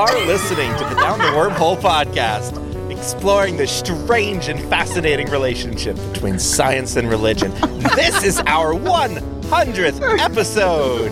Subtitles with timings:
[0.00, 2.56] are listening to the Down the Wormhole podcast,
[2.90, 7.50] exploring the strange and fascinating relationship between science and religion.
[7.94, 11.10] This is our 100th episode.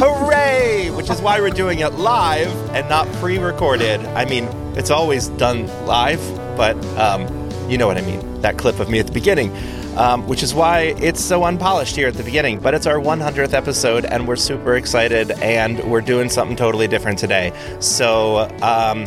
[0.00, 0.90] Hooray!
[0.90, 4.00] Which is why we're doing it live and not pre recorded.
[4.06, 6.18] I mean, it's always done live,
[6.56, 7.28] but um,
[7.70, 8.40] you know what I mean.
[8.40, 9.54] That clip of me at the beginning.
[9.96, 12.58] Um, which is why it's so unpolished here at the beginning.
[12.58, 17.18] But it's our 100th episode, and we're super excited, and we're doing something totally different
[17.18, 17.52] today.
[17.78, 19.06] So, um,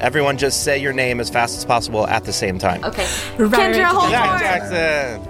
[0.00, 2.84] everyone just say your name as fast as possible at the same time.
[2.84, 3.04] Okay.
[3.36, 4.10] Kendra Holmore.
[4.10, 5.22] Jack Jackson!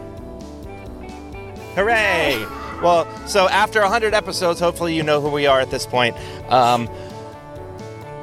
[1.76, 2.44] Hooray!
[2.82, 6.16] Well, so after 100 episodes, hopefully you know who we are at this point.
[6.50, 6.88] Um,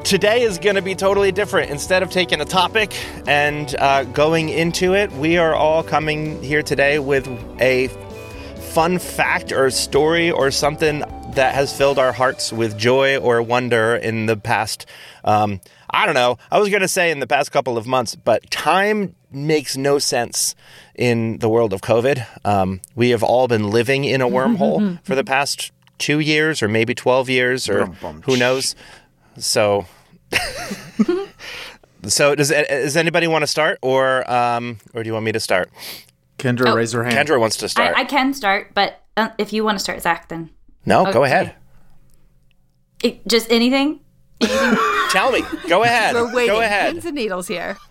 [0.03, 1.71] today is going to be totally different.
[1.71, 2.93] Instead of taking a topic
[3.27, 7.27] and uh, going into it, we are all coming here today with
[7.59, 7.87] a
[8.73, 10.99] fun fact or story or something
[11.35, 14.85] that has filled our hearts with joy or wonder in the past.
[15.23, 16.37] Um, I don't know.
[16.51, 19.99] I was going to say in the past couple of months, but time makes no
[19.99, 20.55] sense
[20.95, 22.25] in the world of COVID.
[22.45, 26.67] Um, we have all been living in a wormhole for the past two years or
[26.67, 27.85] maybe 12 years or
[28.25, 28.75] who knows.
[29.37, 29.85] So,
[32.05, 35.39] so does does anybody want to start, or um, or do you want me to
[35.39, 35.69] start?
[36.37, 37.15] Kendra, Oh, raise her hand.
[37.15, 37.95] Kendra wants to start.
[37.95, 40.49] I, I can start, but uh, if you want to start, Zach, then
[40.85, 41.55] no, go ahead.
[43.03, 43.99] it, just anything.
[45.11, 45.41] Tell me.
[45.69, 46.15] Go ahead.
[46.15, 46.55] We're waiting.
[46.55, 46.93] Go ahead.
[46.93, 47.77] Pins and needles here.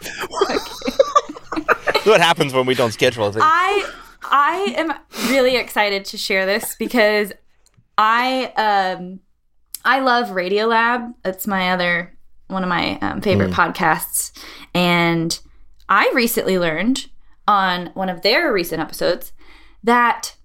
[2.04, 3.44] what happens when we don't schedule things?
[3.46, 3.90] I
[4.22, 4.92] I am
[5.30, 7.32] really excited to share this because
[7.96, 9.20] I um
[9.84, 11.14] I love Radiolab.
[11.24, 12.16] It's my other
[12.48, 14.32] one of my um, favorite podcasts,
[14.74, 15.38] and
[15.88, 17.08] I recently learned
[17.48, 19.32] on one of their recent episodes
[19.82, 20.36] that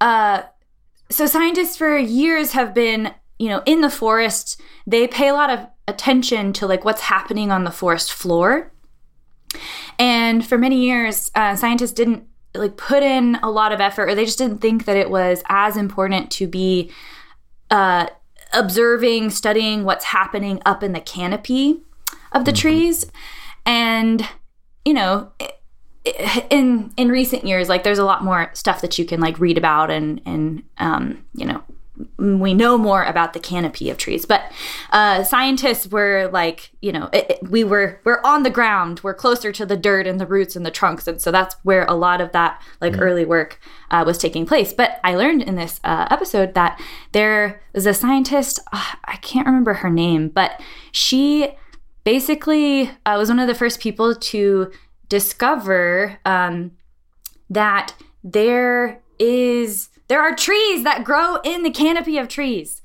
[0.00, 0.42] uh
[1.10, 4.60] so scientists for years have been you know in the forest.
[4.86, 8.72] They pay a lot of attention to like what's happening on the forest floor.
[9.98, 12.24] And for many years, uh, scientists didn't
[12.54, 15.42] like put in a lot of effort, or they just didn't think that it was
[15.48, 16.90] as important to be
[17.70, 18.06] uh,
[18.52, 21.82] observing, studying what's happening up in the canopy
[22.32, 23.06] of the trees.
[23.66, 24.26] And
[24.84, 25.32] you know,
[26.50, 29.58] in in recent years, like there's a lot more stuff that you can like read
[29.58, 31.62] about, and and um, you know,
[32.16, 34.42] we know more about the canopy of trees but
[34.92, 39.00] uh, scientists were like you know it, it- we were we're on the ground.
[39.02, 41.06] We're closer to the dirt and the roots and the trunks.
[41.06, 43.58] And so that's where a lot of that like early work
[43.90, 44.72] uh, was taking place.
[44.72, 46.80] But i learned in this uh, episode that
[47.12, 50.60] there was a scientist uh, i can't remember her name but
[50.92, 51.50] she
[52.04, 54.70] basically uh, was one of the first people to
[55.08, 56.72] discover um,
[57.50, 57.94] that
[58.24, 62.82] there is there are trees that grow in the canopy of trees.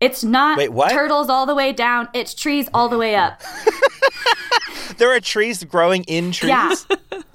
[0.00, 0.90] It's not Wait, what?
[0.92, 3.40] turtles all the way down, it's trees all the way up.
[4.98, 6.50] there are trees growing in trees.
[6.50, 6.74] Yeah.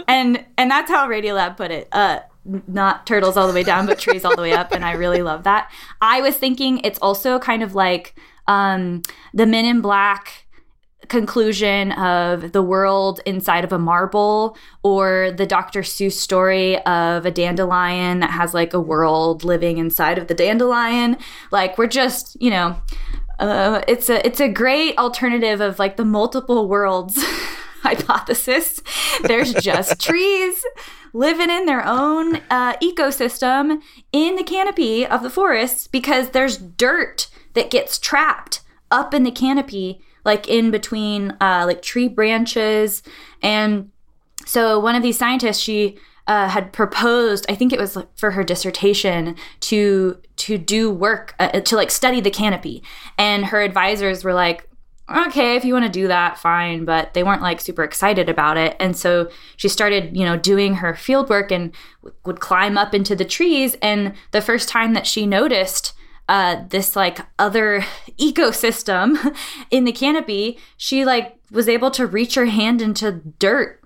[0.08, 1.88] and and that's how Radiolab put it.
[1.92, 2.20] Uh
[2.68, 5.22] not turtles all the way down, but trees all the way up, and I really
[5.22, 5.72] love that.
[6.02, 8.16] I was thinking it's also kind of like
[8.48, 9.02] um
[9.34, 10.46] the Men in Black
[11.08, 15.82] conclusion of the world inside of a marble or the Dr.
[15.82, 21.18] Seuss story of a dandelion that has like a world living inside of the dandelion.
[21.52, 22.76] Like we're just, you know,
[23.40, 27.18] uh, it's a it's a great alternative of like the multiple worlds
[27.82, 28.82] hypothesis.
[29.24, 30.64] There's just trees
[31.14, 33.82] living in their own uh, ecosystem
[34.12, 39.32] in the canopy of the forest because there's dirt that gets trapped up in the
[39.32, 43.04] canopy, like in between uh, like tree branches.
[43.42, 43.92] And
[44.46, 48.44] so one of these scientists she uh, had proposed i think it was for her
[48.44, 52.84] dissertation to to do work uh, to like study the canopy.
[53.18, 54.68] And her advisors were like
[55.10, 58.58] okay if you want to do that fine but they weren't like super excited about
[58.58, 58.76] it.
[58.80, 62.94] And so she started you know doing her field work and w- would climb up
[62.94, 63.76] into the trees.
[63.82, 65.94] And the first time that she noticed
[66.32, 67.82] uh, this like other
[68.18, 69.36] ecosystem
[69.70, 73.86] in the canopy she like was able to reach her hand into dirt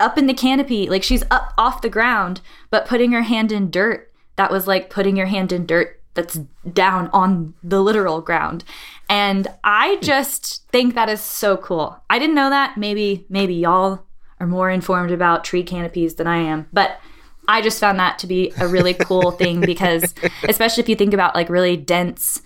[0.00, 0.88] up in the canopy.
[0.88, 2.40] Like she's up off the ground
[2.70, 6.40] but putting her hand in dirt that was like putting your hand in dirt that's
[6.72, 8.64] down on the literal ground.
[9.10, 12.02] And i just think that is so cool.
[12.08, 12.78] I didn't know that.
[12.78, 14.06] Maybe maybe y'all
[14.40, 17.00] are more informed about tree canopies than i am but
[17.48, 20.14] i just found that to be a really cool thing because
[20.48, 22.42] especially if you think about like really dense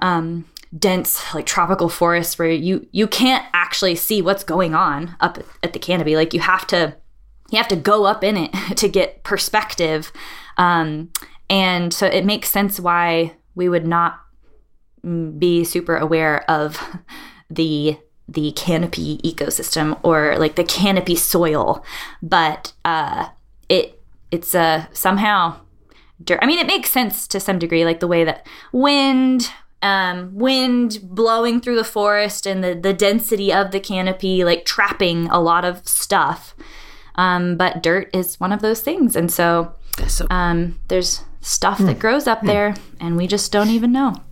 [0.00, 0.44] um
[0.76, 5.72] dense like tropical forests where you you can't actually see what's going on up at
[5.72, 6.16] the canopy.
[6.16, 6.96] Like you have to
[7.50, 10.12] you have to go up in it to get perspective.
[10.56, 11.10] Um
[11.48, 14.20] and so it makes sense why we would not
[15.38, 16.80] be super aware of
[17.48, 17.96] the
[18.30, 21.82] the canopy ecosystem or like the canopy soil,
[22.22, 23.28] but uh,
[23.70, 23.97] it
[24.30, 25.56] it's uh, somehow
[26.22, 26.38] dirt.
[26.42, 29.50] I mean, it makes sense to some degree, like the way that wind,
[29.82, 35.28] um, wind blowing through the forest and the the density of the canopy, like trapping
[35.28, 36.54] a lot of stuff.
[37.14, 39.74] Um, but dirt is one of those things, and so,
[40.06, 44.22] So um, there's stuff that grows up there, and we just don't even know.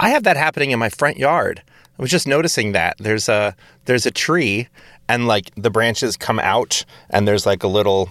[0.00, 1.62] I have that happening in my front yard.
[1.98, 3.56] I was just noticing that there's a
[3.86, 4.68] there's a tree
[5.08, 8.10] and like the branches come out and there's like a little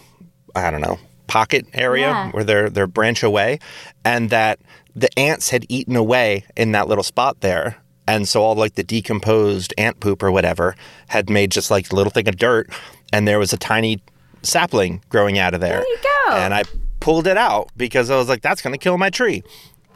[0.65, 2.31] I don't know pocket area Yeah.
[2.31, 3.59] where they're they're branch away
[4.05, 4.59] and that
[4.95, 7.75] the ants had eaten away in that little spot there
[8.07, 10.75] and so all like the decomposed ant poop or whatever
[11.09, 12.69] had made just like a little thing of dirt
[13.11, 14.01] and there was a tiny
[14.43, 15.79] sapling growing out of there.
[15.81, 15.97] There you
[16.29, 16.35] go.
[16.35, 16.63] And I
[17.01, 19.43] pulled it out because I was like that's going to kill my tree.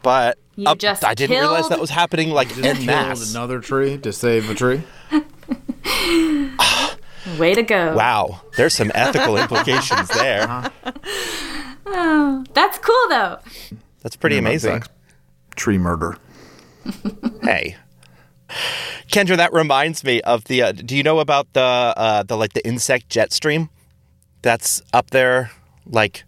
[0.02, 3.60] But You up- just I didn't realize that was happening like Just en killed another
[3.60, 4.82] tree to save a tree.
[7.38, 7.94] Way to go!
[7.94, 10.46] Wow, there's some ethical implications there.
[11.84, 13.38] That's cool though.
[14.02, 14.82] That's pretty amazing.
[14.82, 14.88] Sucks.
[15.56, 16.16] Tree murder.
[17.42, 17.76] Hey,
[19.10, 20.62] Kendra, that reminds me of the.
[20.62, 23.68] Uh, do you know about the uh, the like the insect jet stream?
[24.42, 25.50] That's up there,
[25.86, 26.24] like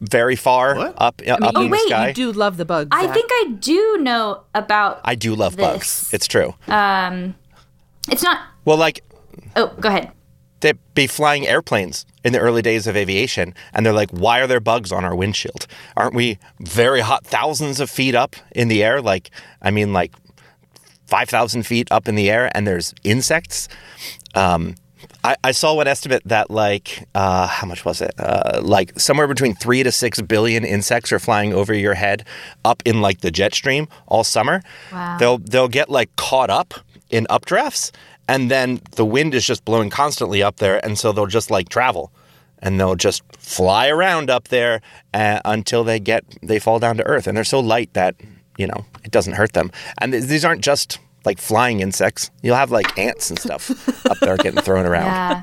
[0.00, 0.94] very far What?
[0.98, 2.08] up uh, up oh in the wait, sky.
[2.08, 2.88] you do love the bugs.
[2.92, 3.14] I Zach.
[3.14, 5.00] think I do know about.
[5.04, 6.10] I do love bugs.
[6.12, 6.54] It's true.
[6.68, 7.34] Um,
[8.10, 8.40] It's not.
[8.66, 9.02] well, like
[9.56, 10.12] Oh, go ahead.
[10.60, 14.46] they'd be flying airplanes in the early days of aviation, and they're like, "Why are
[14.46, 15.66] there bugs on our windshield?
[15.96, 19.00] Aren't we very hot, thousands of feet up in the air?
[19.02, 19.30] Like,
[19.62, 20.12] I mean, like
[21.06, 23.68] five thousand feet up in the air, and there's insects."
[24.34, 24.74] Um,
[25.22, 28.14] I, I saw one estimate that like uh, how much was it?
[28.18, 32.24] Uh, like somewhere between three to six billion insects are flying over your head
[32.64, 34.62] up in like the jet stream all summer.
[34.92, 35.16] Wow.
[35.18, 36.74] They'll they'll get like caught up
[37.10, 37.92] in updrafts,
[38.28, 41.68] and then the wind is just blowing constantly up there, and so they'll just like
[41.68, 42.12] travel,
[42.60, 44.80] and they'll just fly around up there
[45.14, 48.16] uh, until they get they fall down to earth, and they're so light that
[48.58, 49.70] you know it doesn't hurt them.
[49.98, 54.18] And th- these aren't just like flying insects; you'll have like ants and stuff up
[54.20, 55.06] there getting thrown around.
[55.06, 55.42] Yeah.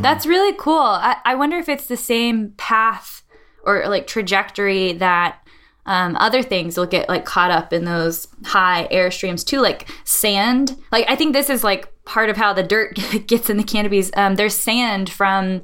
[0.00, 0.78] That's really cool.
[0.78, 3.22] I, I wonder if it's the same path
[3.64, 5.43] or like trajectory that
[5.86, 9.88] um, other things will get like caught up in those high air streams too, like
[10.04, 10.76] sand.
[10.90, 14.10] Like I think this is like part of how the dirt gets in the canopies.
[14.16, 15.62] Um, there's sand from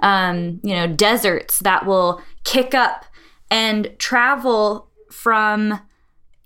[0.00, 3.06] um, you know deserts that will kick up
[3.50, 5.80] and travel from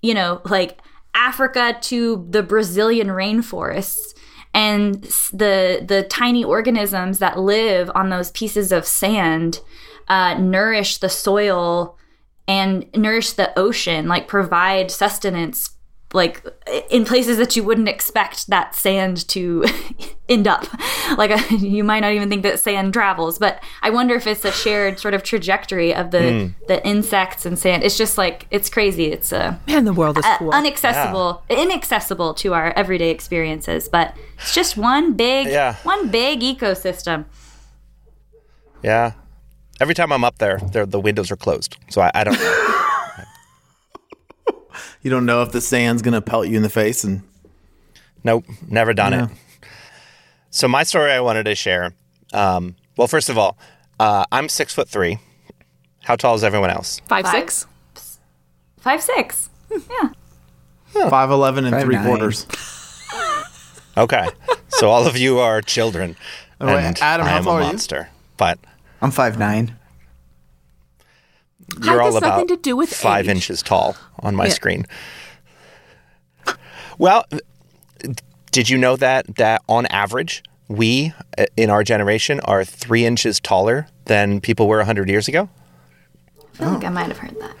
[0.01, 0.79] you know, like
[1.13, 4.13] Africa to the Brazilian rainforests
[4.53, 5.03] and
[5.33, 9.59] the the tiny organisms that live on those pieces of sand
[10.07, 11.97] uh, nourish the soil
[12.47, 15.71] and nourish the ocean, like provide sustenance,
[16.13, 16.41] like
[16.89, 19.65] in places that you wouldn't expect that sand to
[20.29, 20.65] end up.
[21.17, 24.51] Like you might not even think that sand travels, but I wonder if it's a
[24.51, 27.81] shared sort of trajectory of the the insects and sand.
[27.83, 29.05] It's just like it's crazy.
[29.05, 30.51] It's a man, the world is uh, cool.
[30.51, 35.75] unaccessible inaccessible to our everyday experiences but it's just one big Yeah.
[35.83, 37.23] one big ecosystem
[38.83, 39.13] Yeah.
[39.79, 42.37] Every time I'm up there, there the windows are closed, so I, I don't.
[45.01, 47.21] You don't know if the sand's gonna pelt you in the face and
[48.23, 49.25] Nope, never done Yeah.
[49.25, 49.29] it.
[50.49, 51.93] So my story I wanted to share.
[52.33, 53.57] Um, well, first of all,
[53.99, 55.19] uh, I'm six foot three.
[56.03, 56.99] How tall is everyone else?
[57.07, 57.49] Five, Five.
[57.49, 58.19] six.
[58.79, 59.49] five six
[59.89, 62.05] yeah five eleven and Five three nine.
[62.05, 62.45] quarters.
[63.97, 64.27] Okay,
[64.67, 66.15] so all of you are children,
[66.61, 67.67] Oh, wait, and Adam, I how am tall a are you?
[67.67, 68.09] monster.
[68.37, 68.59] But
[69.01, 69.75] I'm five nine.
[71.83, 73.35] you're Height all about to do with five age.
[73.35, 74.51] inches tall on my Yeah.
[74.53, 74.85] screen.
[76.97, 77.25] Well,
[78.51, 83.39] did you know that that on average we uh, in our generation are three inches
[83.39, 85.49] taller than people were hundred years ago?
[86.53, 87.55] i feel like i might have heard that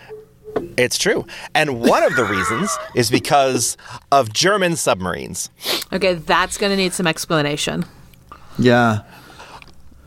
[0.75, 1.25] It's true.
[1.53, 3.77] And one of the reasons is because
[4.11, 5.51] of German submarines.
[5.93, 7.85] Okay, that's going to need some explanation.
[8.57, 9.01] Yeah.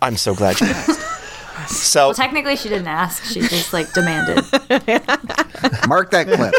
[0.03, 1.01] I'm so glad you asked.
[1.67, 4.37] So, well technically she didn't ask she just like demanded
[5.89, 6.55] Mark that clip.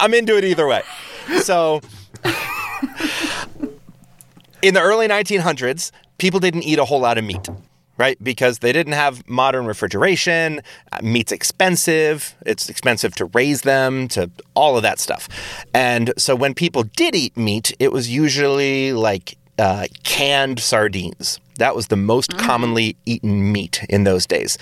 [0.00, 0.82] I'm into it either way.
[1.40, 1.80] So,
[4.62, 7.48] in the early 1900s, people didn't eat a whole lot of meat,
[7.96, 8.22] right?
[8.22, 10.60] Because they didn't have modern refrigeration.
[10.92, 12.34] Uh, meat's expensive.
[12.44, 15.28] It's expensive to raise them, to all of that stuff.
[15.72, 21.40] And so, when people did eat meat, it was usually like uh, canned sardines.
[21.58, 24.58] That was the most commonly eaten meat in those days,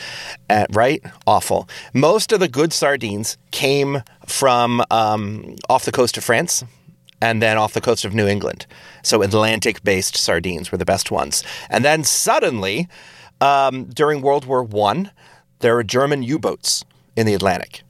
[0.50, 1.02] Uh, right?
[1.26, 1.68] Awful.
[1.94, 6.64] Most of the good sardines came from um, off the coast of France
[7.20, 8.66] and then off the coast of New England.
[9.02, 11.42] So Atlantic based sardines were the best ones.
[11.70, 12.88] And then suddenly,
[13.40, 15.10] um, during World War One,
[15.60, 16.84] there were German U boats
[17.16, 17.82] in the Atlantic.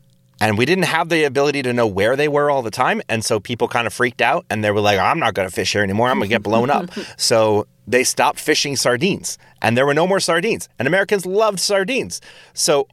[0.43, 3.01] And we didn't have the ability to know where they were all the time.
[3.09, 5.55] And so people kind of freaked out and they were like, I'm not going to
[5.55, 6.09] fish here anymore.
[6.09, 6.91] I'm going to get blown up.
[7.17, 10.69] so they stopped fishing sardines and there were no more sardines.
[10.81, 12.21] And Americans loved sardines.
[12.55, 12.89] So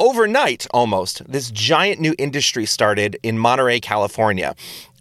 [0.00, 4.56] overnight, almost, this giant new industry started in Monterey, California.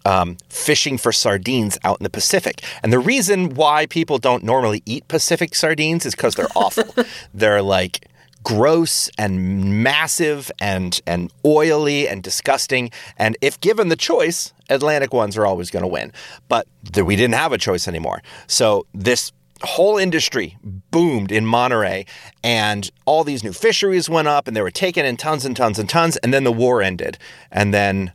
[0.05, 2.61] Um, fishing for sardines out in the Pacific.
[2.83, 6.93] And the reason why people don't normally eat Pacific sardines is because they're awful.
[7.33, 8.09] they're like
[8.43, 12.91] gross and massive and and oily and disgusting.
[13.17, 16.11] And if given the choice, Atlantic ones are always going to win.
[16.47, 18.21] But we didn't have a choice anymore.
[18.47, 19.31] So this
[19.63, 20.57] whole industry
[20.91, 22.05] boomed in Monterey,
[22.43, 25.79] and all these new fisheries went up, and they were taken in tons and tons
[25.79, 26.17] and tons.
[26.17, 27.17] And then the war ended,
[27.51, 28.11] and then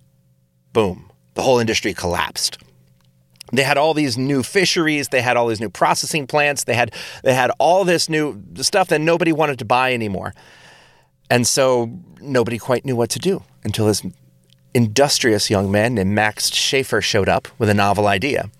[0.73, 2.59] boom, the whole industry collapsed
[3.53, 5.09] they had all these new fisheries.
[5.09, 6.65] They had all these new processing plants.
[6.65, 10.35] They had they had all this new stuff that nobody wanted to buy anymore.
[11.31, 11.91] And so
[12.21, 14.03] nobody quite knew what to do until this
[14.75, 18.51] industrious young man named max schaefer showed up with a novel idea.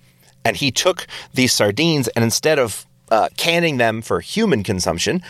[0.43, 5.21] And he took these sardines and instead of uh, canning them for human consumption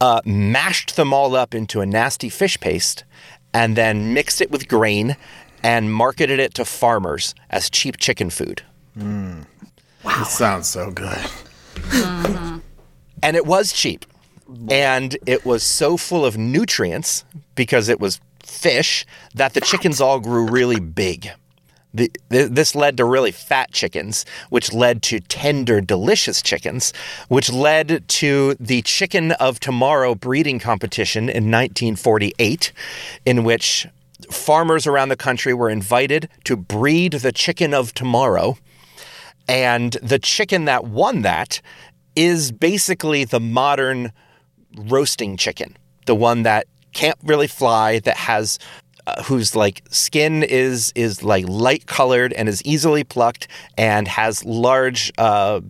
[0.00, 3.04] uh, mashed them all up into a nasty fish paste
[3.54, 5.16] and then mixed it with grain
[5.62, 8.62] and marketed it to farmers as cheap chicken food
[8.96, 9.46] Mm.
[10.04, 11.18] It sounds so good.
[11.74, 12.58] Mm-hmm.
[13.22, 14.04] and it was cheap.
[14.70, 20.20] And it was so full of nutrients because it was fish that the chickens all
[20.20, 21.30] grew really big.
[21.94, 26.92] The, th- this led to really fat chickens, which led to tender, delicious chickens,
[27.28, 32.72] which led to the Chicken of Tomorrow breeding competition in 1948,
[33.26, 33.86] in which
[34.30, 38.56] farmers around the country were invited to breed the chicken of tomorrow.
[39.52, 41.60] And the chicken that won that
[42.16, 44.12] is basically the modern
[44.76, 48.58] roasting chicken, the one that can't really fly, that has
[49.06, 54.42] uh, whose like skin is is like light colored and is easily plucked and has
[54.44, 55.60] large uh,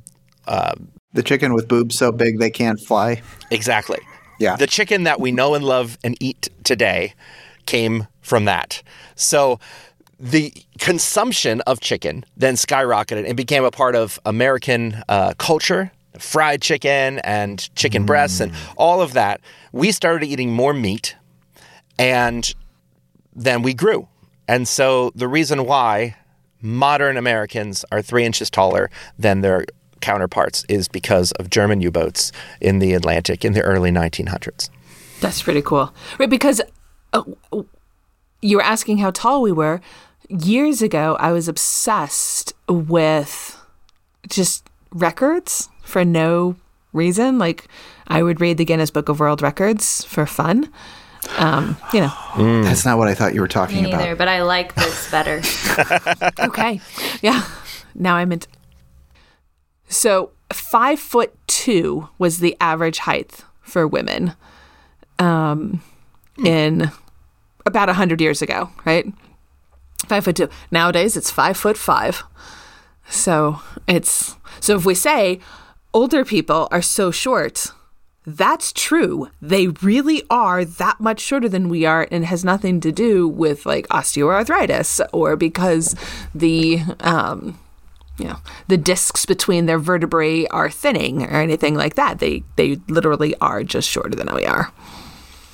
[1.12, 3.20] The chicken with boobs so big they can't fly.
[3.50, 3.98] exactly
[4.38, 4.56] Yeah.
[4.56, 7.14] the chicken that we know and love and eat today
[7.66, 8.82] came from that
[9.16, 9.58] so
[10.22, 15.90] the consumption of chicken then skyrocketed and became a part of American uh, culture.
[16.18, 19.40] Fried chicken and chicken breasts and all of that.
[19.72, 21.16] We started eating more meat,
[21.98, 22.54] and
[23.34, 24.08] then we grew.
[24.46, 26.16] And so the reason why
[26.60, 29.64] modern Americans are three inches taller than their
[30.02, 34.68] counterparts is because of German U boats in the Atlantic in the early 1900s.
[35.20, 35.94] That's pretty cool.
[36.18, 36.60] Right, because
[37.14, 37.22] uh,
[38.42, 39.80] you were asking how tall we were.
[40.28, 43.58] Years ago, I was obsessed with
[44.28, 46.56] just records for no
[46.92, 47.38] reason.
[47.38, 47.66] Like,
[48.08, 50.70] I would read the Guinness Book of World Records for fun.
[51.38, 52.12] Um, you know,
[52.62, 54.18] That's not what I thought you were talking Me neither, about.
[54.18, 55.40] but I like this better.
[56.40, 56.80] okay.
[57.20, 57.44] Yeah.
[57.94, 58.48] Now I'm into.
[59.88, 64.34] So five foot two was the average height for women
[65.18, 65.80] um,
[66.44, 66.90] in
[67.66, 69.06] about a hundred years ago, right?
[70.06, 70.48] Five foot two.
[70.70, 72.22] Nowadays it's five foot five.
[73.08, 75.40] So it's so if we say
[75.94, 77.72] older people are so short,
[78.26, 79.30] that's true.
[79.40, 83.26] They really are that much shorter than we are, and it has nothing to do
[83.26, 85.96] with like osteoarthritis or because
[86.34, 87.58] the um,
[88.18, 92.18] you know the discs between their vertebrae are thinning or anything like that.
[92.20, 94.72] They they literally are just shorter than we are.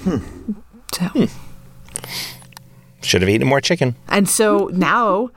[0.03, 0.19] Hmm.
[0.93, 1.29] So.
[3.03, 3.95] Should have eaten more chicken.
[4.09, 5.31] And so now,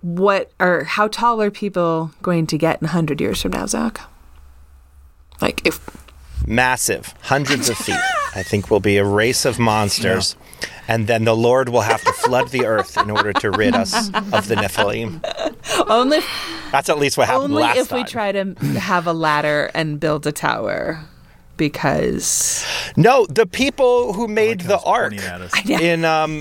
[0.00, 4.00] what are how tall are people going to get in hundred years from now, Zach?
[5.40, 5.80] Like if
[6.46, 7.98] Massive, hundreds of feet.
[8.34, 10.36] I think will be a race of monsters.
[10.86, 14.08] And then the Lord will have to flood the earth in order to rid us
[14.32, 15.20] of the Nephilim.
[15.88, 16.20] only
[16.72, 17.98] That's at least what happened only if time.
[17.98, 21.04] we try to have a ladder and build a tower,
[21.58, 22.64] because
[22.96, 25.52] No, the people who made the ark pointing at us.
[25.68, 26.40] in um,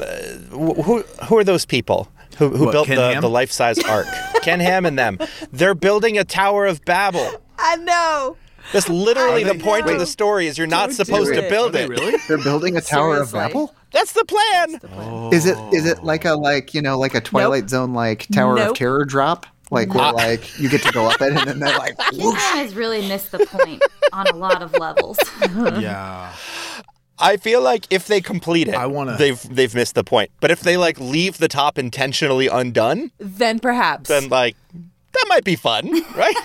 [0.50, 2.07] who who are those people
[2.38, 3.21] who, who What, built Ken the, Ham?
[3.21, 4.05] the life size ark?
[4.43, 5.17] Ken Ham and them.
[5.51, 7.41] They're building a Tower of Babel.
[7.57, 8.38] I know.
[8.74, 10.47] That's literally I the point of the story.
[10.47, 11.50] Is you're not supposed to it.
[11.50, 11.89] build Are they it.
[11.89, 12.17] really?
[12.27, 13.74] They're building a Tower of Babel.
[13.91, 15.31] That's the plan.
[15.33, 18.55] Is it is it like a like you know like a Twilight Zone like Tower
[18.55, 18.71] Nope.
[18.71, 19.45] of Terror drop?
[19.69, 22.57] Like where like you get to go up it and then they're like Ken Ham
[22.57, 23.81] has really missed the point
[24.13, 25.17] on a lot of levels.
[25.79, 26.33] Yeah.
[27.19, 30.29] I feel like if they complete it, I wanna- they've they've missed the point.
[30.39, 34.07] But if they like leave the top intentionally undone, Then perhaps.
[34.07, 36.36] then like that might be fun, right?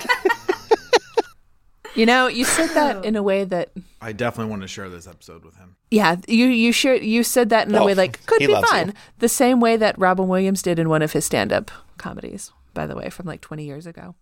[1.95, 3.01] you know, you said that oh.
[3.03, 5.77] in a way that I definitely want to share this episode with him.
[5.91, 8.89] Yeah, you you sure you said that in a Oh, way like could be fun.
[8.89, 8.93] you.
[9.19, 12.95] The same way that Robin Williams did in one of his stand-up comedies, by the
[12.97, 14.15] way, from like 20 years ago,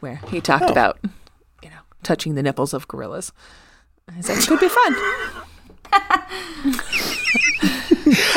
[0.00, 0.72] where he talked Oh.
[0.72, 0.98] about
[1.62, 3.32] you know touching the nipples of gorillas.
[4.14, 4.94] He said it could be fun.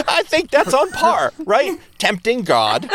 [0.09, 1.79] I think that's on par, right?
[1.97, 2.89] Tempting God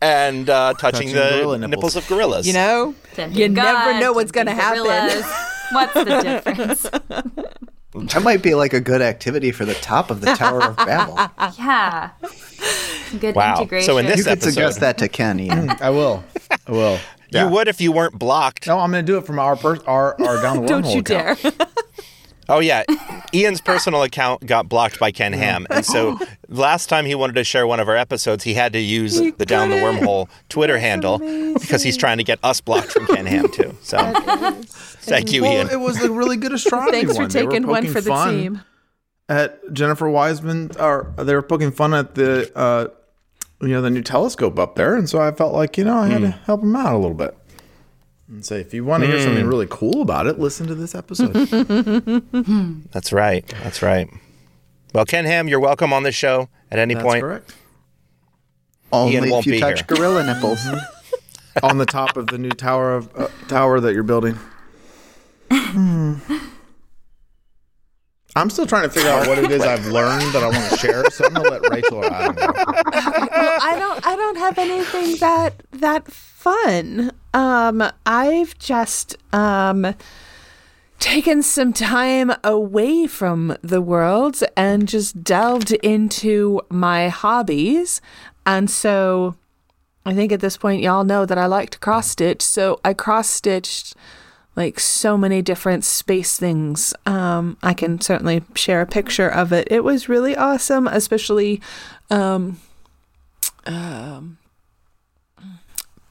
[0.00, 1.70] and uh, touching, Touching the nipples.
[1.70, 1.96] nipples.
[1.96, 2.46] of gorillas.
[2.46, 5.24] You know, Tempting you never know what's gonna happen.
[5.72, 6.86] What's the difference?
[7.94, 11.18] that might be like a good activity for the top of the Tower of Babel.
[11.58, 12.10] Yeah.
[13.20, 13.56] Good Wow.
[13.56, 13.86] integration.
[13.86, 15.68] So in this You could suggest that to Ken, Ian.
[15.68, 16.24] Mm, I will.
[16.66, 16.98] I will.
[17.30, 18.66] you would if you weren't blocked.
[18.66, 21.00] No, I'm going to do it from our per- our, our down the Don't you
[21.00, 21.42] account.
[21.42, 21.52] dare.
[22.52, 22.84] Oh yeah,
[23.34, 26.18] Ian's personal account got blocked by Ken Ham, and so
[26.48, 29.46] last time he wanted to share one of our episodes, he had to use the
[29.46, 33.48] Down the Wormhole Twitter handle because he's trying to get us blocked from Ken Ham
[33.50, 33.74] too.
[33.80, 33.96] So
[35.00, 35.70] thank you, Well, Ian.
[35.70, 37.30] it was a really good astronomy Thanks for one.
[37.30, 38.62] Taking one for the fun team.
[39.30, 42.88] At Jennifer Wiseman, or they were poking fun at the, uh,
[43.62, 46.08] you know, the new telescope up there, and so I felt like you know I
[46.08, 47.34] had to help him out a little bit.
[48.32, 50.94] And say, if you want to hear something really cool about it, listen to this
[50.94, 51.32] episode.
[52.90, 53.46] That's right.
[53.62, 54.08] That's right.
[54.94, 57.20] Well, Ken Ham, you're welcome on the show at any That's point.
[57.22, 57.54] correct.
[58.90, 59.96] Only Ian won't if you be touch here.
[59.96, 60.66] gorilla nipples.
[61.62, 64.38] On the top of the new tower of uh, tower that you're building.
[65.50, 66.14] Hmm.
[68.34, 70.76] I'm still trying to figure out what it is I've learned that I want to
[70.78, 72.46] share, so I'm gonna let Rachel or Adam go.
[72.56, 77.12] well, I don't I don't have anything that that fun.
[77.34, 79.94] Um I've just um
[80.98, 88.00] taken some time away from the world and just delved into my hobbies.
[88.46, 89.34] And so
[90.06, 92.94] I think at this point y'all know that I like to cross stitch, so I
[92.94, 93.94] cross stitched
[94.56, 96.92] like so many different space things.
[97.06, 99.68] Um, I can certainly share a picture of it.
[99.70, 101.60] It was really awesome, especially
[102.10, 102.60] um,
[103.66, 104.38] um,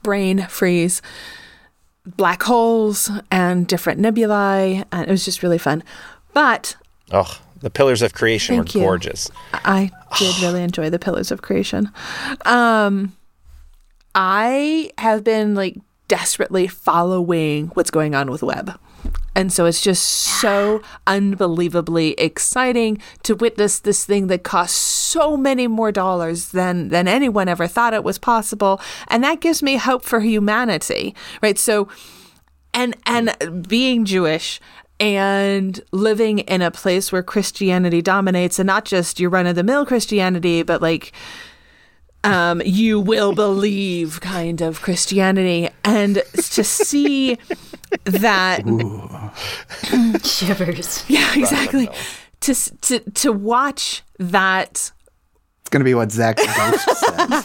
[0.02, 1.00] brain freeze,
[2.04, 5.84] black holes, and different nebulae, and it was just really fun.
[6.34, 6.76] But
[7.12, 8.80] Oh, the pillars of creation were you.
[8.80, 9.30] gorgeous.
[9.52, 11.90] I did really enjoy the Pillars of Creation.
[12.44, 13.14] Um,
[14.14, 15.76] I have been like
[16.12, 18.78] desperately following what's going on with Webb.
[19.34, 25.66] And so it's just so unbelievably exciting to witness this thing that costs so many
[25.68, 28.78] more dollars than than anyone ever thought it was possible.
[29.08, 31.14] And that gives me hope for humanity.
[31.40, 31.58] Right?
[31.58, 31.88] So
[32.74, 34.60] and and being Jewish
[35.00, 39.62] and living in a place where Christianity dominates and not just your run of the
[39.62, 41.14] mill Christianity, but like
[42.24, 45.68] um, you will believe kind of Christianity.
[45.84, 47.38] And to see
[48.04, 48.62] that
[50.24, 51.04] Shivers.
[51.08, 51.88] Yeah, exactly.
[52.40, 54.92] To, to to watch that
[55.60, 57.44] It's going to be what Zach Ghost says.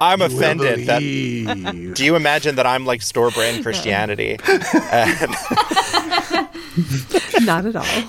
[0.00, 0.86] I'm offended.
[0.86, 4.38] That, do you imagine that I'm like store brand Christianity?
[7.44, 8.04] Not at all.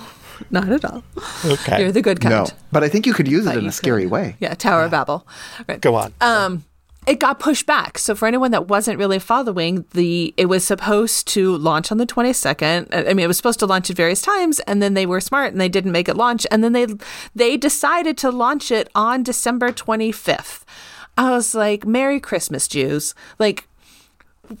[0.50, 1.02] Not at all.
[1.44, 2.34] okay, You're the good kind.
[2.34, 4.36] No, but I think you could use it in a scary way.
[4.40, 5.26] Yeah, Tower of Babel.
[5.68, 5.80] Right.
[5.80, 6.12] go on.
[6.20, 6.64] um
[7.06, 11.26] it got pushed back so for anyone that wasn't really following the it was supposed
[11.26, 14.60] to launch on the 22nd i mean it was supposed to launch at various times
[14.60, 16.86] and then they were smart and they didn't make it launch and then they
[17.34, 20.60] they decided to launch it on december 25th
[21.16, 23.66] i was like merry christmas jews like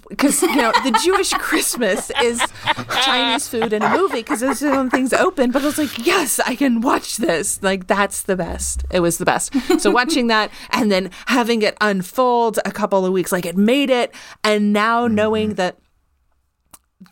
[0.08, 2.42] because you know the Jewish Christmas is
[3.02, 5.50] Chinese food and a movie because those are the things open.
[5.50, 7.62] But I was like, yes, I can watch this.
[7.62, 8.84] Like that's the best.
[8.90, 9.54] It was the best.
[9.80, 13.90] So watching that and then having it unfold a couple of weeks, like it made
[13.90, 15.56] it, and now knowing mm-hmm.
[15.56, 15.79] that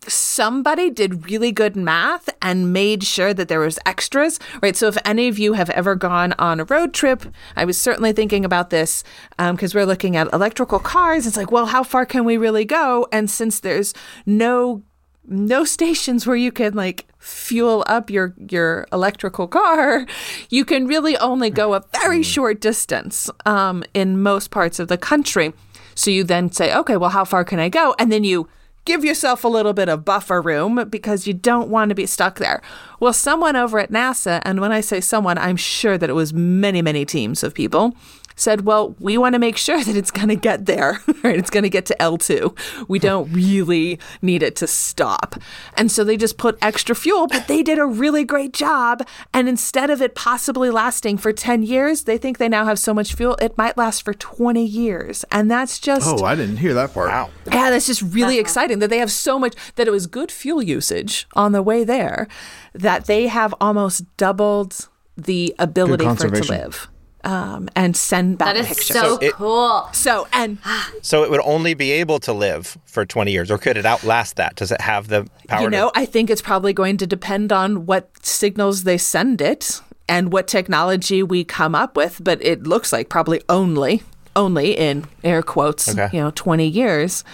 [0.07, 4.77] somebody did really good math and made sure that there was extras right?
[4.77, 7.25] So if any of you have ever gone on a road trip
[7.57, 9.05] i was certainly thinking about this
[9.39, 11.27] because we're looking at electrical cars.
[11.27, 13.07] It's like well how far can we really go?
[13.13, 13.95] And since there's
[14.27, 14.83] no
[15.27, 20.07] no stations where you can like fuel up your your electrical car
[20.49, 24.99] you can really only go a very short distance um, in most parts of the
[24.99, 25.53] country.
[25.95, 27.95] So you then say okay well how far can i go?
[27.99, 28.49] And then you
[28.89, 32.39] give yourself a little bit of buffer room because you don't want to be stuck
[32.39, 32.63] there.
[32.99, 36.33] Well, someone over at NASA, and when I say someone, I'm sure that it was
[36.33, 37.95] many, many teams of people,
[38.41, 41.39] said, well, we want to make sure that it's going to get there, right?
[41.39, 42.89] It's going to get to L2.
[42.89, 45.37] We don't really need it to stop.
[45.75, 49.07] And so they just put extra fuel, but they did a really great job.
[49.33, 52.95] And instead of it possibly lasting for 10 years, they think they now have so
[52.95, 55.25] much fuel, it might last for 20 years.
[55.31, 56.07] And that's just.
[56.07, 57.09] Oh, I didn't hear that part.
[57.09, 57.31] Wow.
[57.47, 58.41] Yeah, that's just really uh-huh.
[58.41, 61.85] exciting that they have so much that it was good fuel usage on the way
[61.85, 62.29] there
[62.75, 66.89] that they have almost doubled the ability for it to live
[67.25, 68.97] um, and send back That is pictures.
[68.97, 69.89] so it- cool.
[69.93, 70.59] So, and
[71.03, 74.37] So it would only be able to live for 20 years, or could it outlast
[74.37, 74.55] that?
[74.57, 75.63] Does it have the power?
[75.63, 79.41] you know, to, I think it's probably going to depend on what signals they send
[79.41, 82.23] it and what technology we come up with.
[82.23, 84.03] But it looks like probably only,
[84.37, 86.09] only in air quotes, Okay.
[86.13, 87.25] you know, 20 years.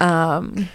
[0.00, 0.68] Um,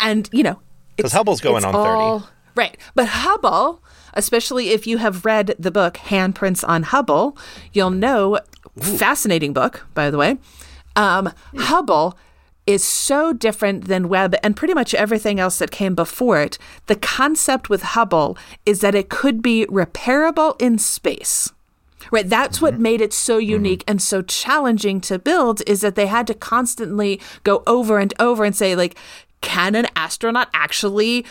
[0.00, 0.60] and, you know,
[0.96, 2.26] because Hubble's going it's on 30.
[2.54, 3.82] Right, But Hubble,
[4.16, 7.36] especially if you have read the book Handprints on Hubble,
[7.72, 8.40] you'll know,
[8.80, 10.38] fascinating book, by the way.
[10.96, 12.18] Um, Hubble
[12.66, 16.58] is so different than Webb and pretty much everything else that came before it.
[16.86, 21.52] The concept with Hubble is that it could be repairable in space.
[22.12, 26.06] Right, that's what made it so unique and so challenging to build is that they
[26.06, 28.96] had to constantly go over and over and say like
[29.40, 31.26] can an astronaut actually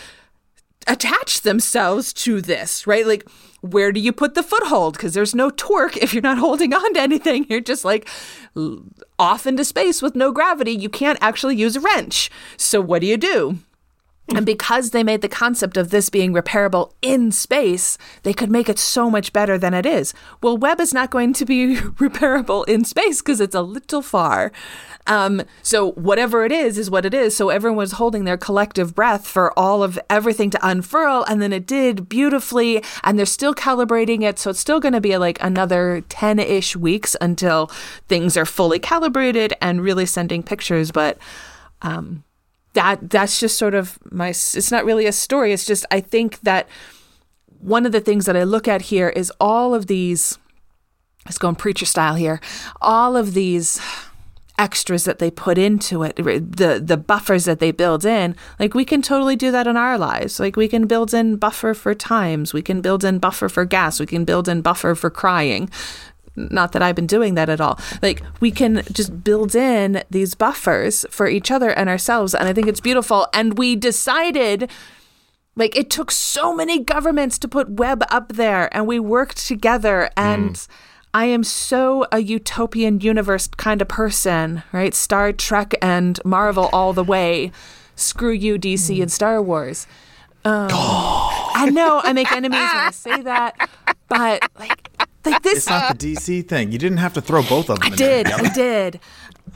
[0.88, 3.06] attach themselves to this, right?
[3.06, 3.28] Like,
[3.62, 4.94] where do you put the foothold?
[4.94, 7.46] Because there's no torque if you're not holding on to anything.
[7.50, 8.08] You're just like
[9.18, 10.72] off into space with no gravity.
[10.72, 12.30] You can't actually use a wrench.
[12.58, 13.60] So, what do you do?
[14.34, 18.68] And because they made the concept of this being repairable in space, they could make
[18.68, 20.16] it so much better than it is.
[20.42, 24.52] Well, Webb is not going to be repairable in space because it's a little far.
[25.06, 27.38] Um, so whatever it is, is what it is.
[27.38, 31.54] So everyone was holding their collective breath for all of everything to unfurl, and then
[31.54, 32.84] it did beautifully.
[33.04, 37.16] And they're still calibrating it, so it's still going to be like another ten-ish weeks
[37.22, 37.68] until
[38.08, 40.92] things are fully calibrated and really sending pictures.
[40.92, 41.20] But
[41.84, 42.24] um,
[42.76, 45.52] that that's just sort of my it's not really a story.
[45.52, 46.68] It's just i think that
[47.60, 50.38] one of the things that i look at here is all of these
[51.26, 52.40] let's go in preacher style here
[52.82, 53.82] all of these
[54.58, 58.86] extras that they put into it the the buffers that they build in like we
[58.86, 60.40] can totally do that in our lives.
[60.40, 62.54] Like we can build in buffer for times.
[62.54, 64.00] We can build in buffer for gas.
[64.00, 65.70] We can build in buffer for crying
[66.36, 67.80] not that I've been doing that at all.
[68.02, 72.54] Like we can just build in these buffers for each other and ourselves and I
[72.54, 74.70] think it's beautiful and we decided
[75.56, 80.10] like it took so many governments to put Webb up there and we worked together
[80.18, 80.68] and
[81.14, 84.94] I am so a utopian universe kind of person, right?
[84.94, 87.54] Star Trek and Marvel all the way.
[87.96, 89.88] Screw you DC and Star Wars.
[90.44, 93.70] Um, I know I make enemies when I say that,
[94.10, 96.72] but like like this It's not the DC thing.
[96.72, 97.84] You didn't have to throw both of them.
[97.84, 98.34] I in there did.
[98.34, 99.00] I did.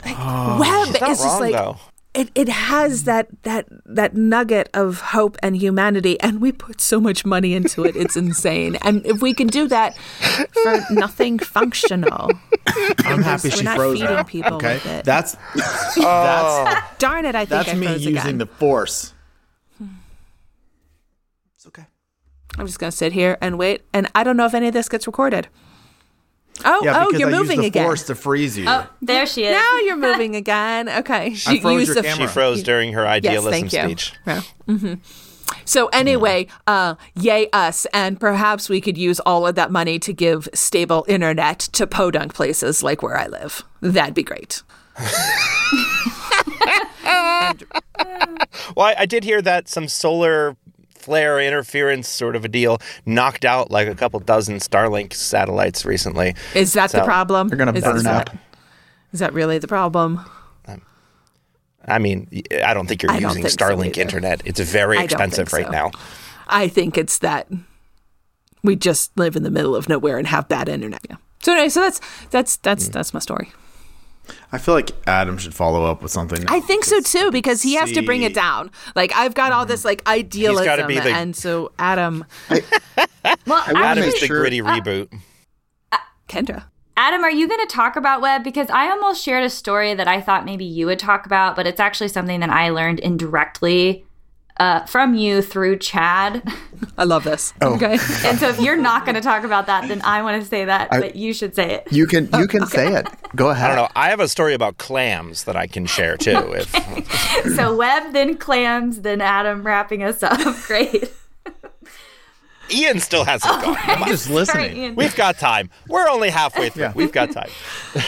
[0.04, 0.58] Like, oh.
[0.60, 1.76] Webb not is just wrong, like though.
[2.14, 2.30] it.
[2.34, 7.24] It has that that that nugget of hope and humanity, and we put so much
[7.24, 7.96] money into it.
[7.96, 8.76] It's insane.
[8.82, 9.96] And if we can do that
[10.62, 12.30] for nothing functional,
[13.04, 15.04] I'm happy we're she not froze feeding people okay, with it.
[15.04, 16.90] that's that's oh.
[16.98, 17.34] darn it!
[17.34, 18.38] I think that's I me using again.
[18.38, 19.14] the force.
[21.56, 21.84] It's okay.
[22.60, 24.88] I'm just gonna sit here and wait, and I don't know if any of this
[24.88, 25.48] gets recorded.
[26.64, 27.84] Oh, Yeah, oh, you're I moving used the again.
[27.86, 28.66] force to freeze you.
[28.68, 29.52] Oh, there she is.
[29.56, 30.88] Now you're moving again.
[30.90, 32.26] Okay, she froze used your the camera.
[32.28, 33.80] She froze during her Yes, idealism thank you.
[33.96, 34.12] speech.
[34.26, 34.40] Yeah.
[34.66, 34.94] hmm
[35.64, 40.12] So anyway, uh, yay us, and perhaps we could use all of that money to
[40.12, 43.62] give stable internet to podunk places like where I live.
[43.80, 44.62] That'd be great.
[48.76, 50.56] Well, I, I did hear that some solar
[51.00, 56.34] flare interference sort of a deal knocked out like a couple dozen Starlink satellites recently.
[56.54, 57.48] Is that the problem?
[57.48, 58.26] They're gonna is, burn is up.
[58.26, 58.38] That,
[59.12, 60.20] is that really the problem?
[61.86, 62.28] I mean,
[62.62, 64.02] I don't think you're I don't using think Starlink either.
[64.02, 64.42] internet.
[64.44, 65.72] It's very expensive right so.
[65.72, 65.90] now.
[66.46, 67.48] I think it's that
[68.62, 71.00] we just live in the middle of nowhere and have bad internet.
[71.08, 71.16] Yeah.
[71.42, 72.92] So anyway, so that's that's that's Mm.
[72.92, 73.50] that's my story.
[74.52, 76.44] I feel like Adam should follow up with something.
[76.48, 78.70] I think so too because he has to bring it down.
[78.94, 82.58] Like I've got all this like idealism, be the- and so Adam, well,
[83.46, 85.12] wanna Adam is the sure- gritty reboot.
[85.92, 86.64] Uh, Kendra.
[86.96, 88.44] Adam, are you going to talk about Webb?
[88.44, 91.66] Because I almost shared a story that I thought maybe you would talk about, but
[91.66, 94.04] it's actually something that I learned indirectly
[94.60, 96.46] uh, from you through Chad.
[96.98, 97.54] I love this.
[97.62, 97.74] Oh.
[97.76, 97.92] Okay.
[98.24, 100.66] and so if you're not going to talk about that, then I want to say
[100.66, 101.88] that, but you should say it.
[101.90, 103.08] You can you can say it.
[103.34, 103.70] Go ahead.
[103.70, 103.92] I don't know.
[103.96, 106.52] I have a story about clams that I can share too.
[106.52, 110.38] If so Webb, then clams, then Adam wrapping us up.
[110.66, 111.10] Great.
[112.70, 113.76] Ian still hasn't gone.
[113.80, 114.76] I'm just Sorry, listening.
[114.76, 114.94] Ian.
[114.94, 115.70] We've got time.
[115.88, 116.82] We're only halfway through.
[116.82, 116.92] Yeah.
[116.94, 117.50] We've got time.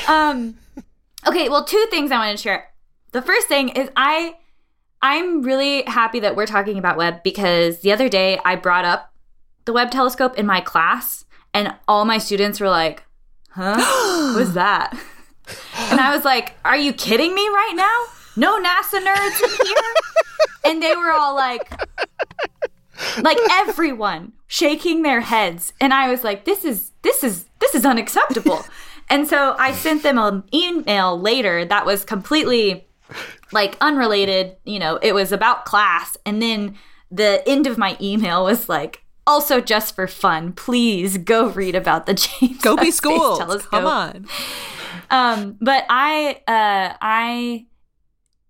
[0.06, 0.56] Um,
[1.26, 2.68] okay, well, two things I want to share.
[3.10, 4.36] The first thing is I,
[5.02, 9.12] I'm really happy that we're talking about Webb because the other day I brought up
[9.64, 13.02] the Webb telescope in my class, and all my students were like,
[13.50, 13.76] "Huh?
[14.36, 14.96] What's that?"
[15.90, 18.04] And I was like, "Are you kidding me right now?
[18.36, 19.76] No NASA nerds in here?"
[20.64, 21.68] And they were all like,
[23.22, 27.84] like everyone shaking their heads and i was like this is this is this is
[27.84, 28.64] unacceptable
[29.10, 32.86] and so i sent them an email later that was completely
[33.52, 36.76] like unrelated you know it was about class and then
[37.10, 42.06] the end of my email was like also just for fun please go read about
[42.06, 42.90] the james Go be.
[43.38, 43.70] Telescope.
[43.70, 44.26] Come on.
[45.10, 47.66] Um, but I, uh, I,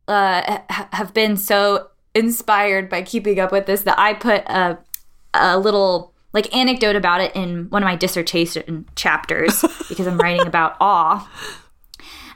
[0.06, 4.78] uh, ha- have been so inspired by keeping up with this that I put a,
[5.34, 10.46] a little like anecdote about it in one of my dissertation chapters because I'm writing
[10.46, 11.28] about awe.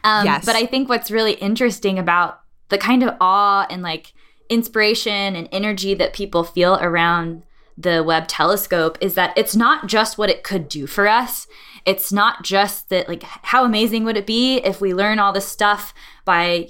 [0.05, 0.45] Um, Yes.
[0.45, 4.13] But I think what's really interesting about the kind of awe and like
[4.49, 7.43] inspiration and energy that people feel around
[7.79, 11.47] the Webb telescope is that it's not just what it could do for us.
[11.85, 15.47] It's not just that, like, how amazing would it be if we learn all this
[15.47, 15.93] stuff
[16.25, 16.69] by,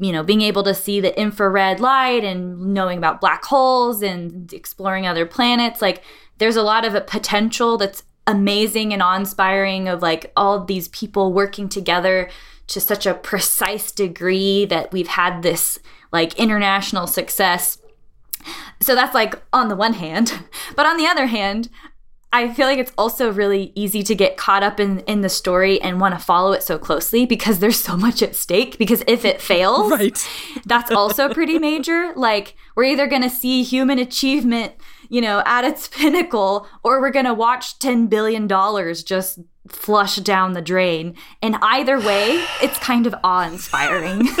[0.00, 4.52] you know, being able to see the infrared light and knowing about black holes and
[4.52, 5.82] exploring other planets?
[5.82, 6.02] Like,
[6.38, 11.32] there's a lot of a potential that's amazing and awe-inspiring of like all these people
[11.32, 12.28] working together
[12.68, 15.78] to such a precise degree that we've had this
[16.12, 17.78] like international success.
[18.80, 20.32] So that's like on the one hand.
[20.76, 21.68] But on the other hand
[22.32, 25.80] i feel like it's also really easy to get caught up in in the story
[25.80, 29.24] and want to follow it so closely because there's so much at stake because if
[29.24, 30.28] it fails Right.
[30.66, 32.12] that's also pretty major.
[32.16, 34.72] Like we're either going to see human achievement
[35.08, 39.38] you know at its pinnacle or we're going to watch 10 billion dollars just
[39.68, 44.28] flush down the drain and either way it's kind of awe-inspiring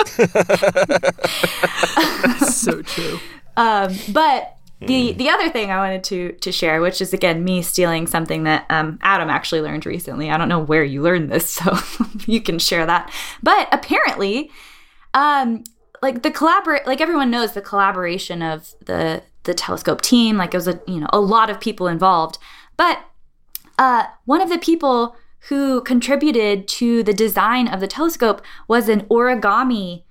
[2.46, 3.18] so true.
[3.56, 7.62] Um, but the the other thing I wanted to to share, which is again me
[7.62, 10.30] stealing something that um, Adam actually learned recently.
[10.30, 11.76] I don't know where you learned this, so
[12.26, 13.12] you can share that.
[13.42, 14.50] But apparently,
[15.14, 15.64] um,
[16.02, 20.36] like the collaborate, like everyone knows the collaboration of the the telescope team.
[20.36, 22.38] Like it was a you know a lot of people involved,
[22.76, 23.00] but
[23.78, 25.16] uh, one of the people
[25.48, 30.04] who contributed to the design of the telescope was an origami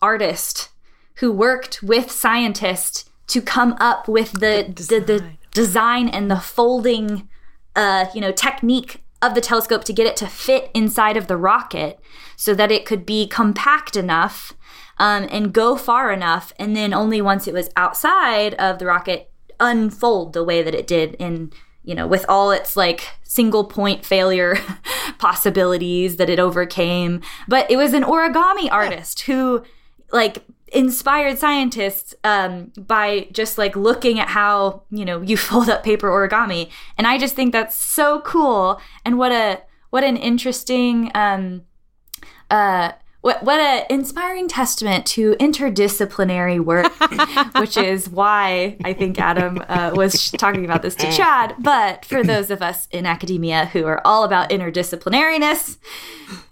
[0.00, 0.70] artist
[1.16, 7.28] who worked with scientists to come up with the the, the design and the folding
[7.76, 11.36] uh, you know technique of the telescope to get it to fit inside of the
[11.36, 12.00] rocket
[12.36, 14.52] so that it could be compact enough
[15.02, 19.32] um, and go far enough and then only once it was outside of the rocket
[19.58, 24.04] unfold the way that it did in you know with all its like single point
[24.04, 24.56] failure
[25.18, 27.20] possibilities that it overcame.
[27.48, 29.64] But it was an origami artist who
[30.12, 35.82] like inspired scientists um, by just like looking at how you know you fold up
[35.82, 36.70] paper origami.
[36.96, 38.80] And i just think that's so cool.
[39.04, 41.62] And what a what an interesting um
[42.52, 46.92] uh what, what a inspiring testament to interdisciplinary work,
[47.60, 51.54] which is why I think Adam uh, was talking about this to Chad.
[51.60, 55.78] But for those of us in academia who are all about interdisciplinariness,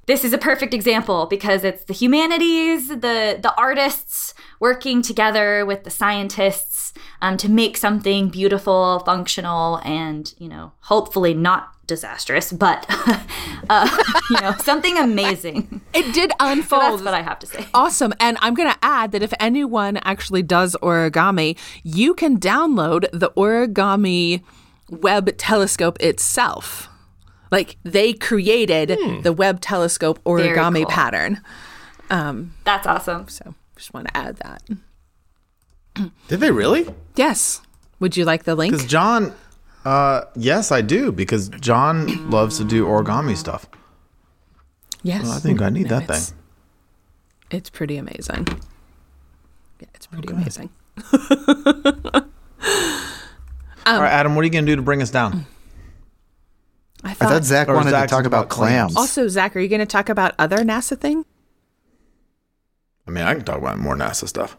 [0.07, 5.85] this is a perfect example because it's the humanities, the the artists working together with
[5.85, 12.87] the scientists um, to make something beautiful, functional, and you know, hopefully not disastrous, but
[13.69, 15.81] uh, you know, something amazing.
[15.93, 16.83] It did So unfold.
[16.83, 17.67] that's what I have to say.
[17.75, 18.15] Awesome.
[18.21, 23.31] And I'm going to add that if anyone actually does origami, you can download the
[23.33, 24.43] origami
[24.89, 26.89] Webb telescope itself.
[27.51, 30.91] Like they created the Webb telescope origami cool.
[30.91, 31.41] pattern.
[32.09, 33.29] That's awesome.
[33.29, 34.63] So just want to add that.
[36.29, 36.87] Did they really?
[37.17, 37.61] Yes.
[37.99, 38.73] Would you like the link?
[38.73, 39.35] Because John,
[39.85, 41.13] uh, yes, I do.
[41.13, 43.67] Because John loves to do origami stuff.
[45.03, 45.29] Yes.
[45.31, 46.17] I think I need No, that thing.
[46.17, 46.35] it's-
[47.51, 48.47] It's pretty amazing.
[49.81, 50.71] Yeah, it's pretty amazing.
[53.87, 55.47] All right, Adam, what are you going to do to bring us down?
[57.03, 57.29] I thought, I thought.
[57.31, 58.93] thought Zach Or wanted to talk about about clams.
[58.93, 58.97] clams.
[58.97, 61.25] also, Zach, are you going to talk about other NASA thing?
[63.09, 64.57] I mean, I can talk about more NASA stuff.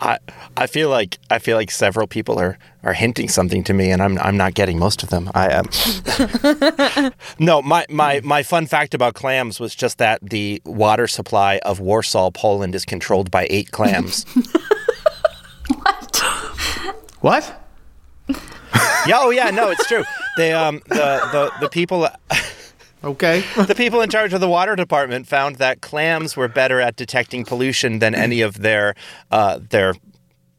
[0.00, 0.18] I
[0.56, 4.02] I feel like I feel like several people are are hinting something to me, and
[4.02, 5.30] I'm I'm not getting most of them.
[5.34, 7.12] I am.
[7.38, 11.80] no, my my my fun fact about clams was just that the water supply of
[11.80, 14.26] Warsaw, Poland, is controlled by eight clams.
[17.20, 17.60] What?
[18.28, 20.04] Yeah, oh yeah, no, it's true.
[20.36, 22.08] They um the the, the people
[23.06, 23.42] Okay.
[23.66, 27.44] the people in charge of the water department found that clams were better at detecting
[27.44, 28.94] pollution than any of their
[29.30, 29.94] uh, their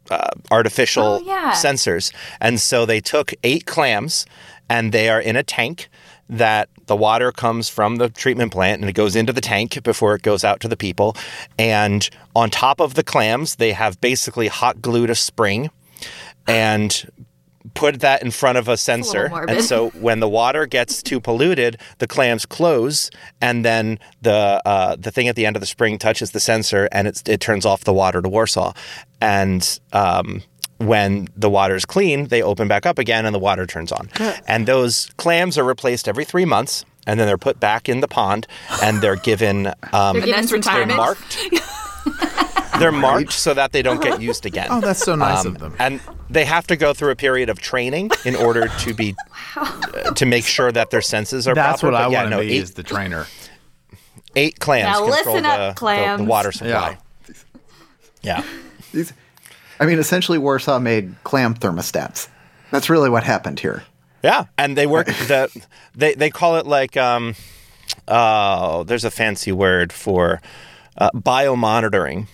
[0.10, 1.52] uh, artificial Oh, yeah.
[1.52, 4.26] sensors, and so they took eight clams,
[4.70, 5.90] and they are in a tank
[6.30, 10.14] that the water comes from the treatment plant and it goes into the tank before
[10.16, 11.16] it goes out to the people.
[11.58, 15.70] And on top of the clams, they have basically hot glued a spring
[16.46, 17.10] and
[17.74, 19.30] put that in front of a sensor.
[19.30, 19.50] morbid.
[19.50, 23.10] and so when the water gets too polluted, the clams close,
[23.42, 26.88] and then the uh, the thing at the end of the spring touches the sensor,
[26.92, 28.74] and it it turns off the water to Warsaw.
[29.22, 30.44] And um,
[30.78, 34.10] when the water is clean, they open back up again, and the water turns on.
[34.48, 36.86] and those clams are replaced every three months.
[37.10, 38.48] And then they're put back in the pond,
[38.84, 41.38] and they're given um, They're given they're marked.
[42.80, 44.68] they're marked so that they don't get used again.
[44.70, 45.76] Oh, that's so nice Um, of them.
[45.80, 49.16] And they have to go through a period of training in order to be
[49.56, 51.94] uh, to make sure that their senses are That's proper.
[51.94, 53.26] what I yeah, want to no, be eight, is the trainer.
[54.36, 56.98] eight clams Now control listen the, up, the- the water supply.
[58.22, 58.44] Yeah.
[58.92, 59.14] These,
[59.80, 62.28] I mean, essentially, Warsaw made clam thermostats.
[62.72, 63.84] That's really what happened here.
[64.24, 65.06] Yeah, and they work.
[65.06, 65.50] the
[65.96, 67.36] they they call it like um,
[68.08, 70.42] oh, there's a fancy word for
[70.98, 72.28] uh, biomonitoring.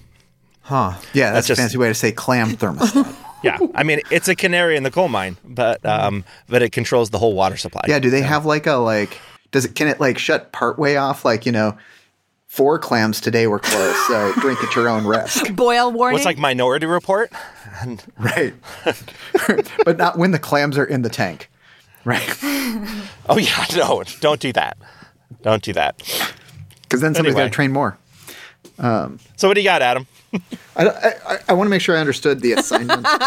[0.63, 0.93] Huh.
[1.13, 3.15] Yeah, that's, just- a fancy way to say clam thermostat.
[3.43, 7.09] Yeah, I mean it's a canary in the coal mine, but um, but it controls
[7.09, 7.81] the whole water supply.
[7.89, 9.19] yeah, do they have like a like?
[9.51, 11.25] Does it can it like shut part way off?
[11.25, 11.77] Like you know,
[12.47, 15.53] four clams today were closed, so drink at your own risk.
[15.53, 16.13] Boil warning.
[16.13, 17.33] What's like Minority Report?
[18.17, 18.53] Right,
[19.83, 21.49] but not when the clams are in the tank.
[22.05, 22.29] Right,
[23.27, 24.77] Oh yeah, no, don't do that.
[25.41, 25.97] Don't do that.
[26.83, 27.97] because then somebody's got to train more.
[28.79, 30.07] Um, So what do you got, Adam?
[30.75, 33.03] I, I, I want to make sure I understood the assignment.
[33.05, 33.17] I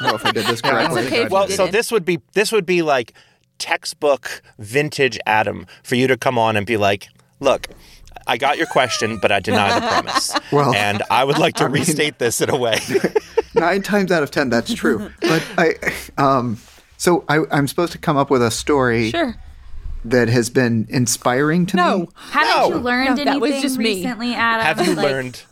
[0.00, 1.06] don't know if I did this correctly.
[1.06, 3.14] okay Well, so this would be this would be like
[3.58, 7.08] textbook vintage Adam for you to come on and be like,
[7.40, 7.68] "Look,
[8.26, 11.68] I got your question, but I deny the premise, Well, and I would like to
[11.68, 12.78] restate this in a way."
[13.54, 15.10] Nine times out of ten, that's true.
[15.20, 15.74] But I,
[16.18, 16.58] um,
[16.96, 19.36] so I, I'm supposed to come up with a story Sure.
[20.06, 21.82] that has been inspiring to me.
[21.82, 22.08] No.
[22.30, 23.84] Haven't you learned No, that was anything just me.
[23.96, 24.64] recently, Adam?
[24.64, 25.42] Have you Like, learned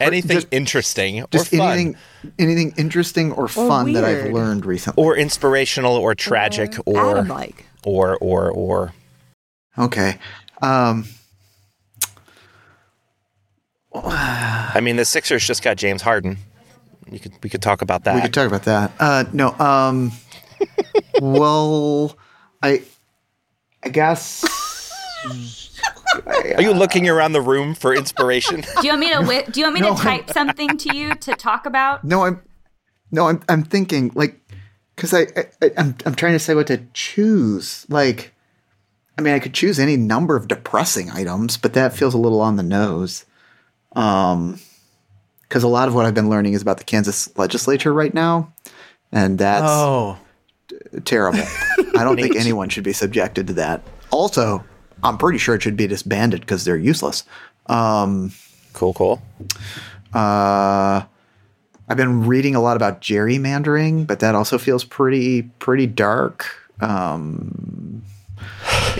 [0.00, 1.96] anything just- interesting or just fun, anything,
[2.38, 5.02] anything interesting or fun that I've learned recently.
[5.02, 7.66] or inspirational, or tragic, or Adam like.
[7.84, 8.92] or or or
[9.78, 10.18] Okay.
[10.62, 11.06] Um,
[13.94, 16.38] I mean, the Sixers just got James Harden.
[17.10, 18.14] You could we could talk about that.
[18.14, 18.92] we could talk about that.
[19.00, 19.52] Uh, no.
[19.58, 20.12] Um,
[21.20, 22.16] well,
[22.62, 22.82] I,
[23.82, 24.44] I guess.
[26.56, 28.60] Are you looking around the room for inspiration?
[28.80, 29.14] Do you want me to?
[29.20, 32.04] Wi- do you want me No, to I'm- type something to you to talk about?
[32.04, 32.42] No, I'm.
[33.12, 33.42] No, I'm.
[33.48, 34.40] I'm thinking like,
[34.96, 35.26] because I,
[35.62, 35.94] I, I'm.
[36.06, 37.86] I'm trying to say what to choose.
[37.88, 38.32] Like,
[39.18, 42.40] I mean, I could choose any number of depressing items, but that feels a little
[42.40, 43.24] on the nose.
[43.96, 44.58] Um,
[45.42, 48.52] because a lot of what I've been learning is about the Kansas legislature right now,
[49.10, 50.16] and that's Oh.
[51.04, 51.40] terrible.
[51.96, 53.82] I don't think anyone should be subjected to that.
[54.12, 54.64] Also,
[55.02, 57.24] I'm pretty sure it should be disbanded because they're useless.
[57.66, 58.32] Um,
[58.72, 59.22] cool, cool.
[60.14, 61.02] uh,
[61.88, 66.46] I've been reading a lot about gerrymandering, but that also feels pretty pretty dark.
[66.80, 68.02] Um,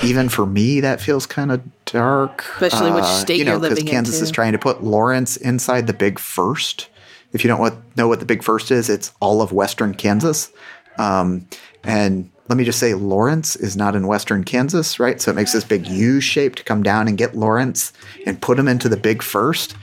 [0.02, 2.44] even for me, that feels kind of dark.
[2.54, 4.24] Especially which state you know, you're living in, Kansas too.
[4.24, 6.88] is trying to put Lawrence inside the Big First.
[7.32, 10.50] If you don't know what the Big First is, it's all of Western Kansas.
[10.98, 11.46] Um,
[11.84, 15.20] and let me just say, Lawrence is not in Western Kansas, right?
[15.20, 17.92] So it makes this big U shape to come down and get Lawrence
[18.26, 19.76] and put him into the Big First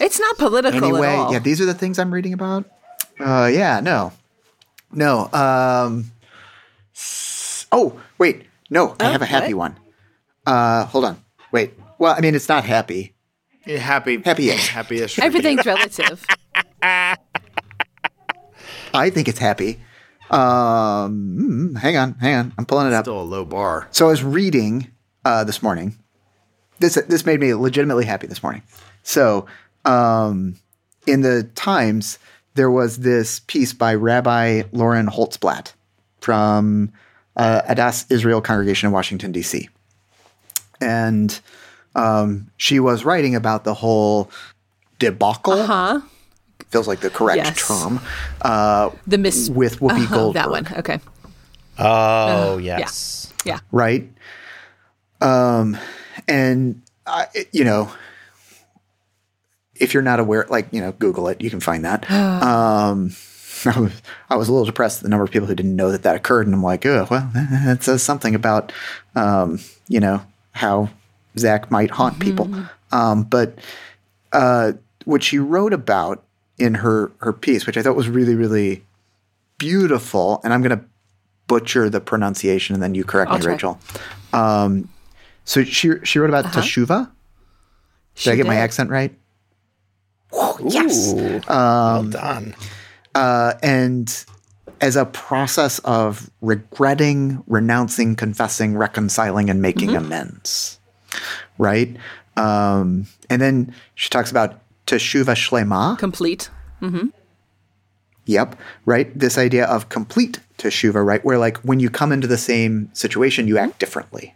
[0.00, 1.32] It's not political anyway, at all.
[1.32, 2.64] yeah, these are the things I'm reading about.
[3.20, 4.12] Uh, yeah, no,
[4.90, 5.30] no.
[5.32, 6.10] Um,
[7.70, 9.74] oh, wait, no, I have a happy what?
[9.74, 9.80] one.
[10.44, 11.74] Uh, hold on, wait.
[11.98, 13.14] Well, I mean, it's not happy.
[13.64, 14.20] Yeah, happy.
[14.20, 14.68] Happy-ish.
[14.68, 15.20] Happy-ish.
[15.20, 16.24] Everything's relative.
[16.82, 17.16] I
[19.10, 19.78] think it's happy.
[20.30, 22.52] Um, mm, hang on, hang on.
[22.58, 23.04] I'm pulling it up.
[23.04, 23.88] Still a low bar.
[23.90, 24.88] So I was reading
[25.24, 25.98] uh, this morning.
[26.80, 28.62] This this made me legitimately happy this morning.
[29.02, 29.46] So
[29.84, 30.56] um,
[31.06, 32.18] in the Times,
[32.54, 35.72] there was this piece by Rabbi Lauren Holtzblatt
[36.20, 36.92] from
[37.36, 39.68] uh, Adas Israel Congregation in Washington D.C.
[40.80, 41.40] And
[41.94, 44.30] um, she was writing about the whole
[44.98, 45.66] debacle.
[45.66, 46.00] Huh?
[46.70, 47.66] Feels like the correct Yes.
[47.66, 48.00] term.
[48.42, 50.66] Uh, The miss with Whoopi uh-huh, Goldberg that one.
[50.78, 51.00] Okay.
[51.78, 53.32] Oh yes.
[53.44, 53.60] Yeah.
[53.72, 54.10] right?
[55.20, 55.76] Um,
[56.26, 57.90] and I, you know,
[59.76, 62.04] if you're not aware, like you know, Google it, you can find that.
[62.48, 63.12] Um,
[63.64, 65.90] I was, I was a little depressed at the number of people who didn't know
[65.90, 68.72] that that occurred, and I'm like, oh, well, that says something about,
[69.16, 69.58] um,
[69.88, 70.90] you know, how
[71.36, 72.48] Zach might haunt people.
[72.92, 73.58] Um, but
[74.32, 74.74] uh,
[75.06, 76.22] what she wrote about
[76.58, 78.84] in her her piece, which I thought was really really
[79.58, 80.84] beautiful, and I'm going to
[81.46, 83.52] butcher the pronunciation, and then you correct me, try.
[83.52, 83.78] Rachel.
[84.32, 84.88] Um,
[85.44, 87.10] so she she wrote about teshuva.
[88.16, 89.14] Did I get my accent right?
[90.64, 91.14] yes.
[91.14, 92.54] well done.
[93.14, 94.24] uh, and
[94.80, 100.78] as a process of regretting, renouncing, confessing, reconciling, and making amends,
[101.58, 101.96] right?
[102.36, 105.96] Um, and then she talks about teshuva shlema.
[105.98, 106.50] Complete.
[108.24, 109.16] Yep, right.
[109.18, 111.24] This idea of complete teshuva, right?
[111.24, 114.34] Where like when you come into the same situation, you act differently,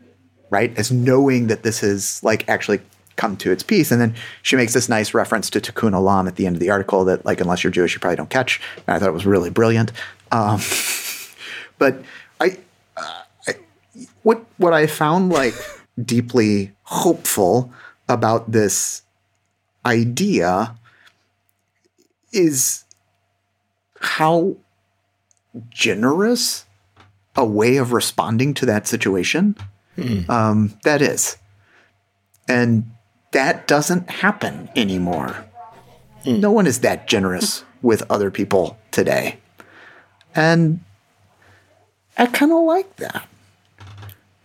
[0.51, 0.77] right?
[0.79, 2.81] As knowing that this is like actually
[3.17, 3.91] come to its peace.
[3.91, 6.71] And then she makes this nice reference to Tikkun Olam at the end of the
[6.71, 8.61] article that like unless you're Jewish, you probably don't catch.
[8.87, 9.93] And I thought it was really brilliant.
[10.31, 10.61] Um,
[11.79, 12.03] but
[12.41, 12.59] I,
[12.97, 13.55] uh, I,
[14.23, 15.55] what what I found like
[16.03, 17.73] deeply hopeful
[18.09, 19.02] about this
[19.85, 20.77] idea
[22.33, 22.85] is
[24.01, 24.57] how
[25.71, 26.65] generous
[27.37, 29.57] a way of responding to that situation
[30.29, 31.37] um, that is.
[32.49, 32.91] And
[33.33, 35.47] that doesn't happen anymore.
[36.27, 39.39] No one is that generous with other people today.
[40.35, 40.81] And
[42.17, 43.29] I kind of like that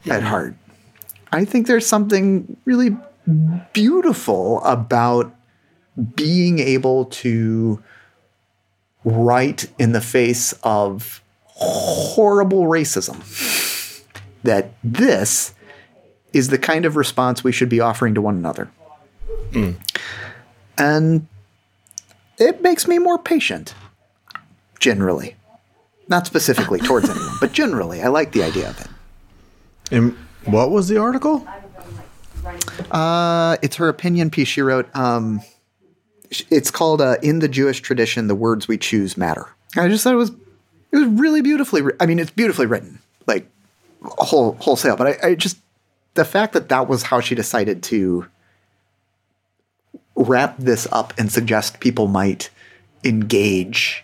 [0.09, 0.55] at heart.
[1.31, 2.95] I think there's something really
[3.73, 5.35] beautiful about
[6.15, 7.83] being able to
[9.03, 13.23] write in the face of horrible racism
[14.43, 15.53] that this
[16.33, 18.69] is the kind of response we should be offering to one another.
[19.53, 19.71] Hmm.
[20.77, 21.27] And
[22.37, 23.73] it makes me more patient,
[24.79, 25.35] generally.
[26.07, 28.87] Not specifically towards anyone, but generally, I like the idea of it.
[29.91, 30.15] And
[30.45, 31.45] what was the article?
[32.97, 34.89] Uh, it's her opinion piece she wrote.
[34.95, 35.41] Um,
[36.49, 40.13] it's called uh, "In the Jewish Tradition: The Words We Choose Matter." I just thought
[40.13, 40.31] it was
[40.91, 41.83] it was really beautifully.
[41.99, 43.47] I mean, it's beautifully written, like
[44.01, 44.95] whole wholesale.
[44.95, 45.59] But I, I just
[46.15, 48.25] the fact that that was how she decided to
[50.15, 52.49] wrap this up and suggest people might
[53.03, 54.03] engage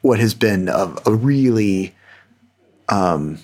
[0.00, 1.94] what has been a, a really
[2.88, 3.40] um,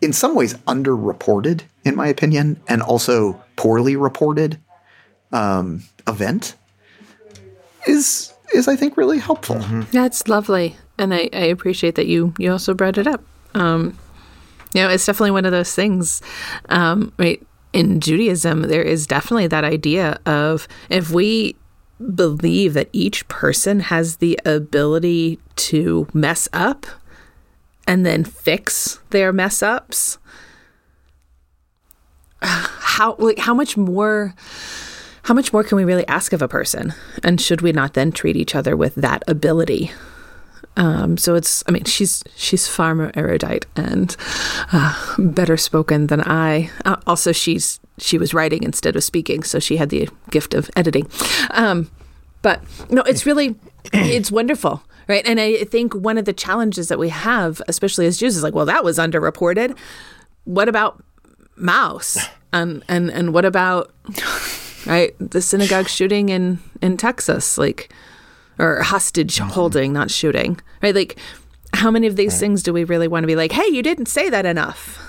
[0.00, 4.58] in some ways underreported, in my opinion, and also poorly reported
[5.32, 6.54] um, event
[7.86, 9.58] is is I think really helpful.
[9.92, 13.22] That's lovely, and I, I appreciate that you you also brought it up.
[13.54, 13.98] Um,
[14.74, 16.20] you know, it's definitely one of those things,
[16.68, 17.44] um, right?
[17.72, 21.56] In Judaism, there is definitely that idea of if we
[22.14, 26.86] believe that each person has the ability to mess up
[27.88, 30.18] and then fix their mess ups,
[32.42, 34.34] how like how much more
[35.22, 36.94] how much more can we really ask of a person?
[37.24, 39.90] And should we not then treat each other with that ability?
[40.76, 44.14] Um, so it's i mean she's she's far more erudite and
[44.72, 46.70] uh, better spoken than i.
[46.84, 50.70] Uh, also she's she was writing instead of speaking so she had the gift of
[50.76, 51.08] editing.
[51.50, 51.90] Um,
[52.42, 53.56] but no it's really
[53.92, 55.26] it's wonderful right?
[55.26, 58.54] And i think one of the challenges that we have especially as jews is like
[58.54, 59.76] well that was underreported.
[60.44, 61.02] What about
[61.56, 63.92] Maus and and and what about
[64.86, 67.92] right the synagogue shooting in in texas like
[68.58, 69.48] or hostage mm-hmm.
[69.48, 70.94] holding not shooting right?
[70.94, 71.18] Like
[71.74, 74.06] how many of these things do we really want to be like hey you didn't
[74.06, 75.04] say that enough?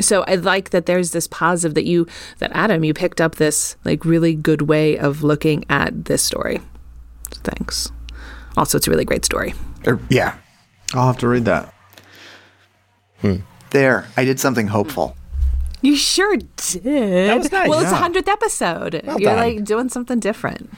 [0.00, 2.06] So i like that there's this positive that you
[2.38, 6.60] that adam you picked up this like really good way of looking at this story
[7.36, 7.90] thanks
[8.56, 9.54] also it's a really great story
[9.86, 10.36] Or- yeah,
[10.94, 11.72] I'll have to read that.
[13.20, 13.36] Hmm.
[13.70, 15.16] there I did something hopeful.
[15.82, 17.68] you sure did That was nice.
[17.68, 17.98] well it's a Yeah.
[17.98, 19.36] hundredth episode you're done.
[19.36, 20.70] like doing something different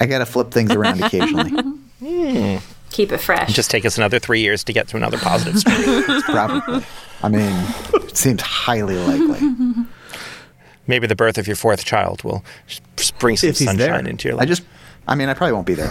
[0.00, 1.50] I got to flip things around occasionally.
[1.98, 2.58] Hmm.
[2.90, 3.52] Keep it fresh.
[3.52, 6.20] Just take us another three years to get to another positive story.
[6.22, 6.84] Probably.
[7.24, 7.52] I mean,
[7.94, 9.40] it seems highly likely.
[10.86, 13.98] Maybe the birth of your fourth child will s- bring some If sunshine there.
[14.08, 14.48] into your I life.
[14.48, 14.62] just,
[15.08, 15.90] I mean, I probably won't be there.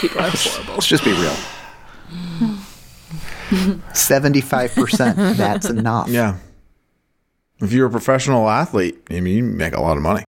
[0.00, 1.36] people are horrible Let's just be real.
[3.50, 6.08] 75%, that's enough.
[6.08, 6.38] Yeah.
[7.60, 10.24] If you're a professional athlete, I mean, you make a lot of money.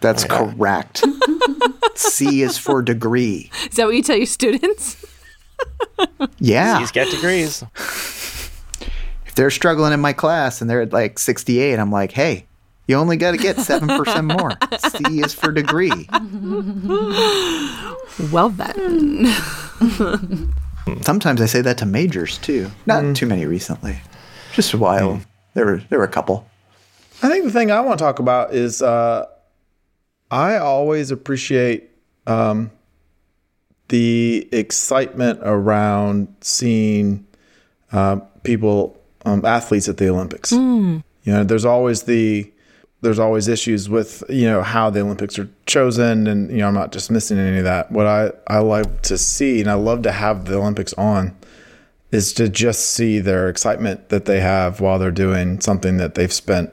[0.00, 1.04] That's correct.
[1.94, 3.50] C is for degree.
[3.68, 5.04] is that what you tell your students
[6.38, 6.78] Yeah.
[6.78, 7.62] Please get degrees.
[9.26, 12.46] If they're struggling in my class and they're at like 68, I'm like, hey,
[12.88, 14.52] You only got to get 7% more.
[14.90, 16.08] C is for degree.
[18.32, 19.26] Well then.
[21.02, 22.70] Sometimes I say that to majors too.
[22.86, 23.98] Not too many recently.
[24.52, 25.20] Just a while.
[25.54, 26.48] There were there were a couple.
[27.22, 29.26] I think the thing I want to talk about is uh,
[30.30, 31.90] I always appreciate
[32.26, 32.70] um,
[33.88, 37.26] the excitement around seeing
[37.92, 40.52] uh, people, um, athletes at the Olympics.
[40.52, 42.52] You know, there's always the
[43.02, 46.74] there's always issues with you know how the Olympics are chosen, and you know I'm
[46.74, 47.92] not dismissing any of that.
[47.92, 51.36] What I I like to see, and I love to have the Olympics on,
[52.10, 56.32] is to just see their excitement that they have while they're doing something that they've
[56.32, 56.72] spent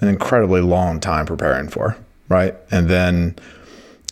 [0.00, 1.96] an incredibly long time preparing for,
[2.28, 2.54] right?
[2.70, 3.36] And then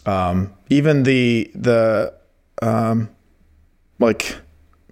[0.07, 2.15] um, even the the
[2.63, 3.09] um,
[3.99, 4.37] like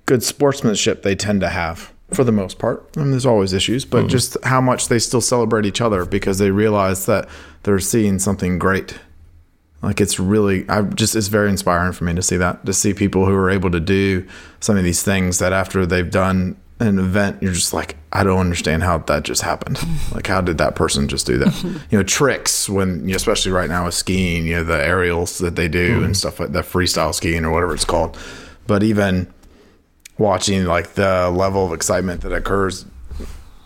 [0.07, 2.85] good sportsmanship they tend to have for the most part.
[2.97, 4.09] I mean, there's always issues, but mm-hmm.
[4.09, 7.29] just how much they still celebrate each other because they realize that
[7.63, 8.99] they're seeing something great.
[9.83, 12.95] Like it's really, I just it's very inspiring for me to see that to see
[12.95, 14.27] people who are able to do
[14.61, 18.39] some of these things that after they've done an event, you're just like, I don't
[18.39, 19.79] understand how that just happened.
[20.13, 21.63] Like, how did that person just do that?
[21.91, 25.39] you know, tricks when, you know, especially right now with skiing, you know, the aerials
[25.39, 26.05] that they do mm-hmm.
[26.05, 28.19] and stuff like that, freestyle skiing or whatever it's called.
[28.67, 29.33] But even
[30.19, 32.85] watching like the level of excitement that occurs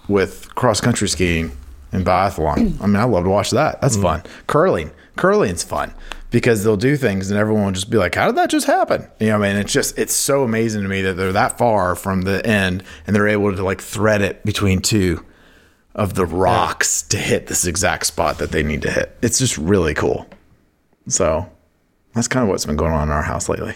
[0.08, 1.56] with cross country skiing
[1.92, 2.80] and biathlon.
[2.80, 3.80] I mean, I love to watch that.
[3.80, 4.02] That's mm.
[4.02, 4.22] fun.
[4.46, 5.92] Curling, curling's fun
[6.30, 9.06] because they'll do things and everyone will just be like, "How did that just happen?"
[9.20, 11.94] You know, I mean, it's just it's so amazing to me that they're that far
[11.94, 15.24] from the end and they're able to like thread it between two
[15.94, 19.16] of the rocks to hit this exact spot that they need to hit.
[19.22, 20.26] It's just really cool.
[21.08, 21.50] So
[22.14, 23.74] that's kind of what's been going on in our house lately.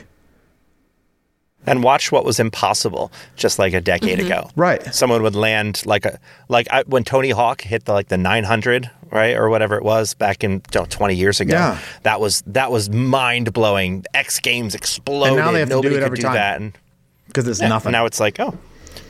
[1.66, 4.26] And watch what was impossible just like a decade mm-hmm.
[4.26, 4.50] ago.
[4.56, 4.82] Right.
[4.94, 8.90] Someone would land like a like I, when Tony Hawk hit the like the 900,
[9.10, 11.54] right, or whatever it was back in you know, 20 years ago.
[11.54, 11.78] Yeah.
[12.02, 14.04] That was that was mind blowing.
[14.14, 15.34] X Games exploded.
[15.34, 16.34] And now they have to do Nobody it could every do time.
[16.34, 16.80] that.
[17.26, 17.92] Because it's yeah, nothing.
[17.92, 18.58] now it's like, oh,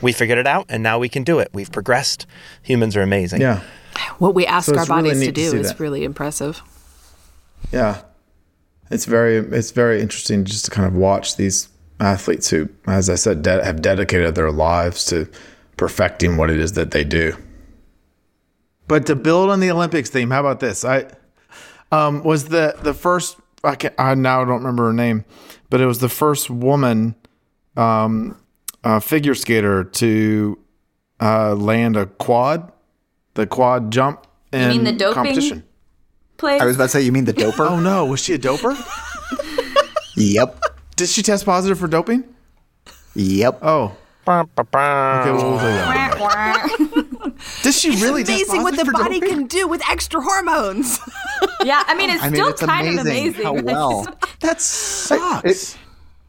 [0.01, 1.49] we figured it out, and now we can do it.
[1.53, 2.27] We've progressed.
[2.63, 3.41] Humans are amazing.
[3.41, 3.61] yeah.
[4.19, 5.79] What we ask So our it's really bodies to neat to do is that.
[5.79, 6.61] really impressive.
[7.71, 8.01] Yeah.
[8.89, 11.69] It's very it's very interesting just to kind of watch these
[12.01, 15.29] athletes who, as I said, de- have dedicated their lives to
[15.77, 17.35] perfecting what it is that they do.
[18.87, 20.83] But to build on the Olympics theme, how about this?
[20.83, 21.05] I
[21.91, 23.37] um, was the the first.
[23.63, 25.23] I can I now don't remember her name,
[25.69, 27.15] but it was the first woman
[27.77, 28.37] um,
[28.83, 30.59] uh, figure skater to
[31.21, 32.71] uh, land a quad,
[33.35, 35.13] the quad jump in mean the doping?
[35.13, 35.63] competition.
[36.37, 36.59] Place.
[36.59, 37.69] I was about to say, you mean the doper?
[37.69, 38.75] Oh no, was she a doper?
[40.17, 40.59] Yep.
[41.01, 42.23] Did she test positive for doping?
[43.15, 43.57] Yep.
[43.63, 43.95] Oh.
[44.27, 46.19] Okay, well, we'll do that.
[46.19, 47.71] Wah, wah.
[47.71, 49.35] She really test Amazing what the body doping?
[49.35, 50.99] can do with extra hormones.
[51.63, 53.43] yeah, I mean it's I mean, still it's kind amazing, of amazing.
[53.43, 54.07] how well.
[54.41, 55.73] That sucks.
[55.73, 55.77] It-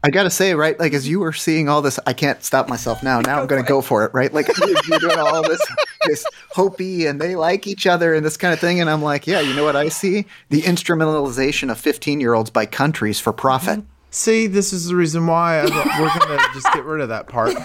[0.05, 0.77] I gotta say, right?
[0.79, 3.21] Like as you were seeing all this, I can't stop myself now.
[3.21, 4.33] Now I'm gonna go for it, right?
[4.33, 5.61] Like you're, you're doing all this,
[6.07, 9.27] this Hopi, and they like each other and this kind of thing, and I'm like,
[9.27, 10.25] yeah, you know what I see?
[10.49, 13.79] The instrumentalization of 15 year olds by countries for profit.
[13.79, 13.92] Mm-hmm.
[14.13, 17.53] See, this is the reason why I, we're gonna just get rid of that part.
[17.53, 17.59] no,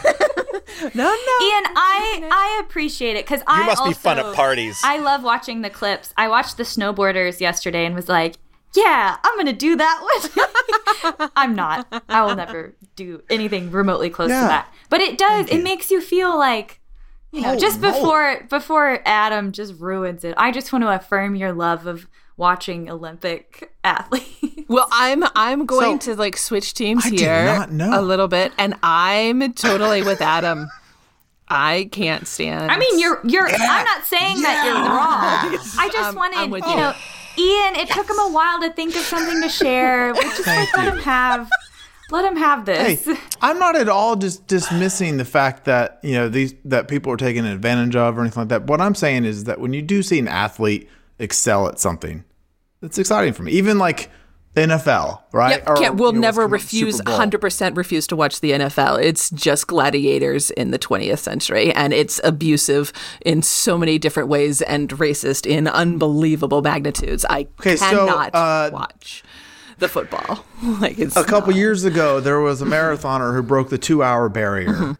[0.94, 1.10] no.
[1.10, 4.80] Ian, I I appreciate it because I must be fun at parties.
[4.82, 6.14] I love watching the clips.
[6.16, 8.36] I watched the snowboarders yesterday and was like,
[8.74, 10.00] "Yeah, I'm gonna do that
[11.04, 12.02] one." I'm not.
[12.08, 14.40] I will never do anything remotely close Yeah.
[14.40, 14.74] to that.
[14.88, 15.48] But it does.
[15.50, 16.80] It makes you feel like
[17.30, 17.92] you know, Holy just moly.
[17.92, 20.32] before before Adam just ruins it.
[20.38, 24.26] I just want to affirm your love of watching Olympic athletes.
[24.68, 28.74] Well, I'm I'm going So- to like switch teams I here a little bit, and
[28.82, 30.68] I'm totally with Adam.
[31.50, 32.70] I can't stand.
[32.70, 33.48] I mean, you're you're.
[33.48, 35.58] I'm not saying that you're wrong.
[35.78, 36.76] I just I'm- wanted, you you.
[36.76, 36.94] know,
[37.38, 37.76] Ian.
[37.76, 40.12] It took him a while to think of something to share.
[40.12, 41.48] We just like let him have,
[42.10, 43.18] let him have Hey, this.
[43.40, 47.16] I'm not at all just dismissing the fact that you know these that people are
[47.16, 48.64] taking advantage of or anything like that.
[48.64, 52.24] What I'm saying is that when you do see an athlete excel at something,
[52.82, 53.52] it's exciting for me.
[53.52, 54.10] Even like
[54.54, 55.50] the NFL, right?
[55.58, 59.02] Yep, Or, can't, we'll you know, never refuse, 100% refuse to watch the NFL.
[59.02, 62.92] It's just gladiators in the 20th century, and it's abusive
[63.24, 67.24] in so many different ways and racist in unbelievable magnitudes.
[67.28, 69.22] I Okay, so, cannot uh, watch
[69.78, 70.44] the football.
[70.80, 74.68] like it's A couple years ago, there was a marathoner who broke the two-hour barrier.
[74.68, 74.92] Mm-hmm.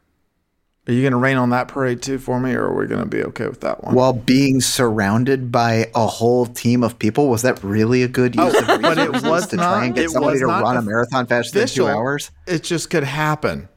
[0.89, 3.01] Are you going to rain on that parade too for me, or are we going
[3.03, 3.95] to be okay with that one?
[3.95, 8.55] While being surrounded by a whole team of people, was that really a good use
[8.59, 10.83] of Oh, but it resources was to not- try and get somebody to run a
[10.83, 12.31] marathon faster than two hours?
[12.47, 13.69] It just could happen.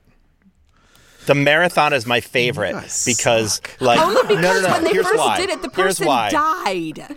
[1.26, 4.74] The marathon is my favorite because, oh, like, Only because no, no, no.
[4.74, 5.38] when they Here's first why.
[5.38, 6.30] did it, the Here's person why.
[6.30, 7.16] died.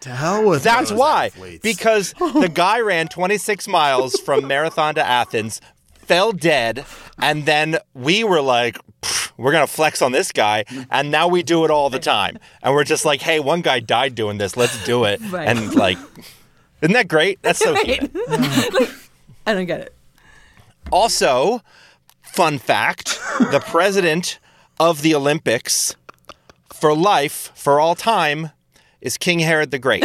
[0.00, 1.26] To hell with That's those why.
[1.26, 1.62] athletes.
[1.62, 5.60] Because the guy ran 26 miles from Marathon to Athens,
[6.06, 6.84] fell dead,
[7.18, 8.78] and then we were like,
[9.36, 10.64] we're going to flex on this guy.
[10.90, 12.38] And now we do it all the time.
[12.62, 14.56] And we're just like, hey, one guy died doing this.
[14.56, 15.20] Let's do it.
[15.32, 15.48] Right.
[15.48, 15.96] And like,
[16.82, 17.40] isn't that great?
[17.42, 18.10] That's so cute.
[19.46, 19.94] I don't get it.
[20.90, 21.62] Also,
[22.22, 23.18] fun fact
[23.50, 24.38] the president
[24.78, 25.96] of the Olympics
[26.72, 28.50] for life, for all time,
[29.00, 30.04] is King Herod the Great.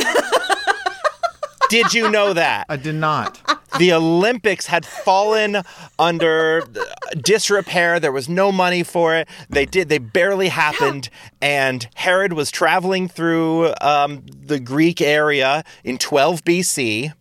[1.69, 2.67] Did you know that?
[2.69, 3.56] I did not.
[3.77, 5.63] The Olympics had fallen
[5.99, 6.63] under
[7.17, 7.99] disrepair.
[7.99, 9.27] There was no money for it.
[9.49, 9.89] They did.
[9.89, 11.09] They barely happened.
[11.41, 17.13] And Herod was traveling through um, the Greek area in 12 BC.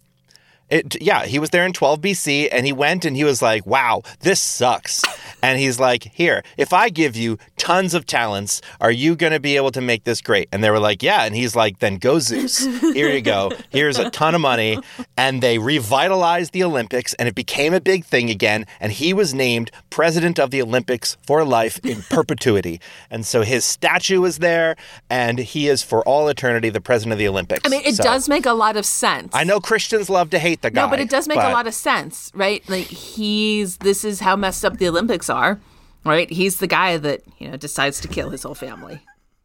[0.68, 3.64] It, yeah, he was there in 12 BC and he went and he was like,
[3.66, 5.02] wow, this sucks.
[5.42, 9.38] And he's like, here, if I give you tons of talents, are you going to
[9.38, 10.48] be able to make this great?
[10.50, 11.24] And they were like, yeah.
[11.24, 12.64] And he's like, then go Zeus.
[12.80, 13.52] Here you go.
[13.70, 14.78] Here's a ton of money.
[15.16, 18.66] And they revitalized the Olympics and it became a big thing again.
[18.80, 22.80] And he was named president of the Olympics for life in perpetuity.
[23.10, 24.74] And so his statue is there
[25.08, 27.62] and he is for all eternity the president of the Olympics.
[27.64, 29.30] I mean, it So, does make a lot of sense.
[29.32, 30.82] I know Christians love to hate the guy.
[30.82, 32.66] No, but it does make a lot of sense, right?
[32.68, 35.60] Like he's this is how messed up the Olympics are,
[36.04, 36.30] right?
[36.30, 39.00] He's the guy that, you know, decides to kill his whole family.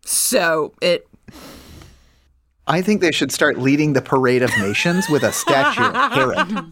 [0.05, 1.07] So it
[2.68, 6.47] I think they should start leading the parade of nations with a statue of Herod.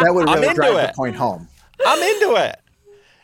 [0.00, 0.86] That would really drive it.
[0.88, 1.46] the point home.
[1.86, 2.58] I'm into it.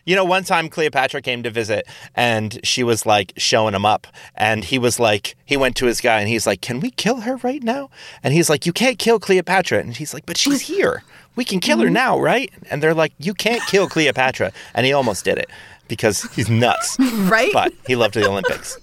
[0.06, 4.06] You know, one time Cleopatra came to visit and she was like showing him up.
[4.36, 7.20] And he was like, he went to his guy and he's like, Can we kill
[7.22, 7.90] her right now?
[8.22, 9.80] And he's like, You can't kill Cleopatra.
[9.80, 11.02] And he's like, But she's here.
[11.34, 11.94] We can kill her mm-hmm.
[11.94, 12.50] now, right?
[12.70, 14.52] And they're like, You can't kill Cleopatra.
[14.74, 15.50] And he almost did it
[15.88, 16.96] because he's nuts.
[17.24, 17.52] right.
[17.52, 18.78] But he loved the Olympics.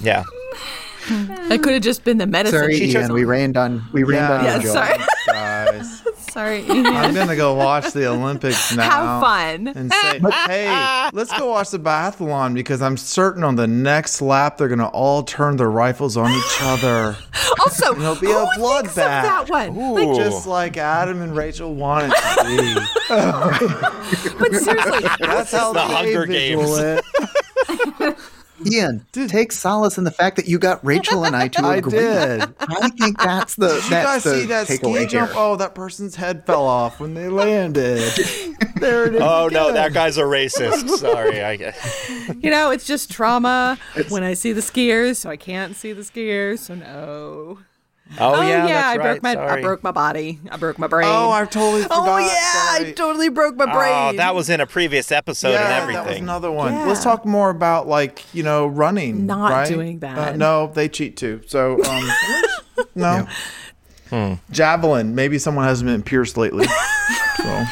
[0.00, 0.24] Yeah.
[1.08, 2.58] That could have just been the medicine.
[2.60, 3.12] Sorry, She Ian.
[3.12, 4.72] We rained on we rained on Yeah, you, Joel.
[4.72, 4.98] sorry.
[5.26, 6.64] Guys, Sorry.
[6.68, 8.90] I'm gonna go watch the Olympics now.
[8.90, 9.68] Have fun.
[9.68, 14.58] And say, hey, let's go watch the biathlon because I'm certain on the next lap
[14.58, 17.16] they're gonna all turn their rifles on each other.
[17.60, 18.94] Also, It'll be who a bloodbath.
[18.94, 19.76] that one.
[19.78, 20.16] Ooh.
[20.16, 22.74] Just like Adam and Rachel wanted to be.
[24.38, 28.16] But seriously, That's how The they Hunger visual Games.
[28.60, 28.72] It.
[28.72, 31.92] Ian, take solace in the fact that you got Rachel and I to I agree.
[31.98, 32.42] did.
[32.60, 35.30] I think that's the Did you guys the see that ski jump?
[35.30, 35.38] here.
[35.38, 37.98] Oh, that person's head fell off when they landed.
[38.76, 39.20] there it is.
[39.22, 40.88] Oh, no, that guy's a racist.
[40.98, 41.42] Sorry.
[41.42, 42.10] I guess.
[42.40, 43.78] you know, it's just trauma
[44.08, 46.58] when I see the skiers, so I can't see the skiers.
[46.60, 47.58] So no.
[48.18, 48.66] Oh, yeah.
[48.66, 49.02] yeah, that's I right.
[49.02, 50.38] broke my I broke my body.
[50.50, 51.08] I broke my brain.
[51.10, 52.06] Oh, I totally forgot.
[52.06, 52.88] Oh yeah, Sorry.
[52.90, 54.14] I totally broke my brain.
[54.14, 56.04] Oh, that was in a previous episode yeah, and everything.
[56.04, 56.74] that was another one.
[56.74, 56.86] Yeah.
[56.86, 59.26] Let's talk more about like you know running.
[59.26, 59.68] Not right?
[59.68, 60.18] doing that.
[60.34, 61.40] Uh, no, they cheat too.
[61.46, 62.08] So um,
[62.94, 63.26] no.
[64.10, 64.34] Hmm.
[64.50, 65.14] Javelin.
[65.14, 66.66] Maybe someone hasn't been pierced lately.
[67.38, 67.64] so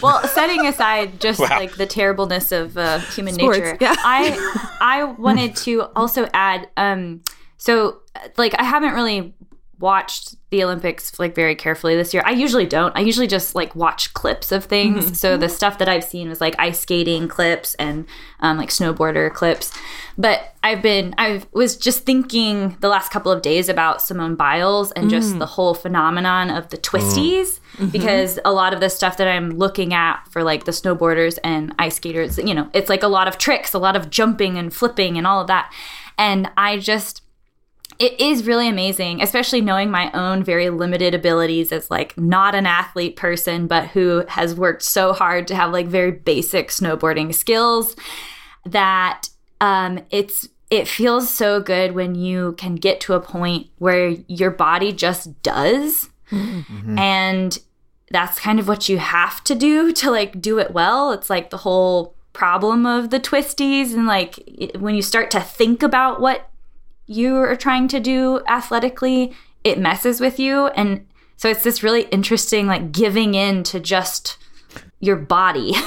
[0.00, 1.48] Well, setting aside just Wow.
[1.58, 3.94] like the terribleness of uh, human Sports, nature, yeah.
[3.98, 6.68] I I wanted to also add.
[6.76, 7.22] Um,
[7.56, 8.00] so
[8.36, 9.34] like I haven't really
[9.82, 12.22] watched the Olympics like very carefully this year.
[12.24, 12.96] I usually don't.
[12.96, 15.06] I usually just like watch clips of things.
[15.06, 15.14] Mm-hmm.
[15.14, 15.54] So the mm-hmm.
[15.54, 18.06] stuff that I've seen was like ice skating clips and
[18.40, 19.72] um, like snowboarder clips.
[20.16, 24.92] But I've been I was just thinking the last couple of days about Simone Biles
[24.92, 25.38] and just mm.
[25.38, 26.80] the whole phenomenon of the oh.
[26.80, 27.88] twisties mm-hmm.
[27.88, 31.74] because a lot of the stuff that I'm looking at for like the snowboarders and
[31.78, 34.72] ice skaters, you know, it's like a lot of tricks, a lot of jumping and
[34.72, 35.72] flipping and all of that.
[36.18, 37.21] And I just
[37.98, 42.66] it is really amazing, especially knowing my own very limited abilities as like not an
[42.66, 47.96] athlete person, but who has worked so hard to have like very basic snowboarding skills
[48.64, 49.28] that
[49.60, 54.50] um, it's it feels so good when you can get to a point where your
[54.50, 56.08] body just does.
[56.98, 57.58] And
[58.10, 61.12] that's kind of what you have to do to like do it well.
[61.12, 65.40] It's like the whole problem of the twisties and like it- when you start to
[65.40, 66.48] think about what
[67.12, 69.34] you are trying to do athletically
[69.64, 70.66] it messes with you.
[70.68, 71.06] And
[71.36, 74.38] so it's this really interesting like giving in to just
[75.00, 75.74] your body.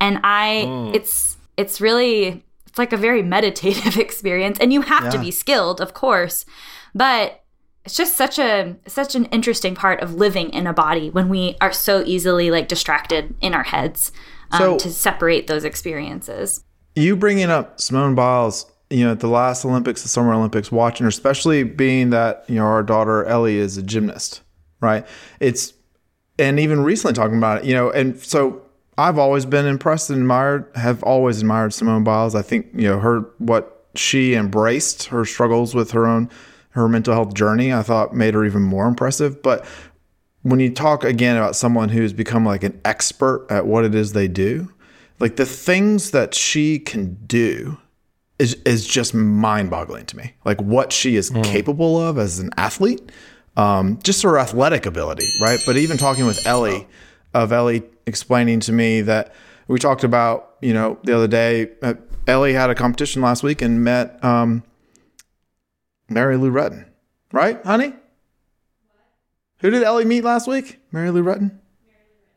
[0.00, 4.58] And i it's it's really it's like a very meditative experience.
[4.60, 6.44] And you have to be skilled of course.
[6.92, 7.44] But
[7.84, 11.56] it's just such a such an interesting part of living in a body when we
[11.60, 14.10] are so easily like distracted in our heads
[14.50, 16.64] um, So- to separate those experiences.
[16.96, 21.04] you bringing up Simone Biles, you know, at the last Olympics, the Summer Olympics, watching
[21.04, 24.42] her, especially being that you know our daughter Ellie is a gymnast,
[24.80, 25.06] right?
[25.40, 25.74] It's
[26.38, 28.62] and even recently talking about it, you know, and so
[28.98, 32.34] I've always been impressed and admired, have always admired Simone Biles.
[32.34, 36.30] I think, you know, her, what she embraced, her struggles with her own,
[36.70, 39.42] her mental health journey, I thought made her even more impressive.
[39.42, 39.64] But
[40.42, 44.12] when you talk again about someone who's become like an expert at what it is
[44.12, 44.72] they do,
[45.20, 47.78] like the things that she can do
[48.42, 50.34] is, is just mind boggling to me.
[50.44, 53.00] Like what she is capable of as an athlete,
[53.56, 55.60] um, just her athletic ability, right?
[55.64, 56.88] But even talking with Ellie,
[57.32, 59.32] of Ellie explaining to me that
[59.68, 61.94] we talked about, you know, the other day, uh,
[62.26, 64.64] Ellie had a competition last week and met um,
[66.08, 66.84] Mary Lou Retton,
[67.30, 67.94] right, honey?
[69.58, 70.80] Who did Ellie meet last week?
[70.90, 71.60] Mary Lou Retton?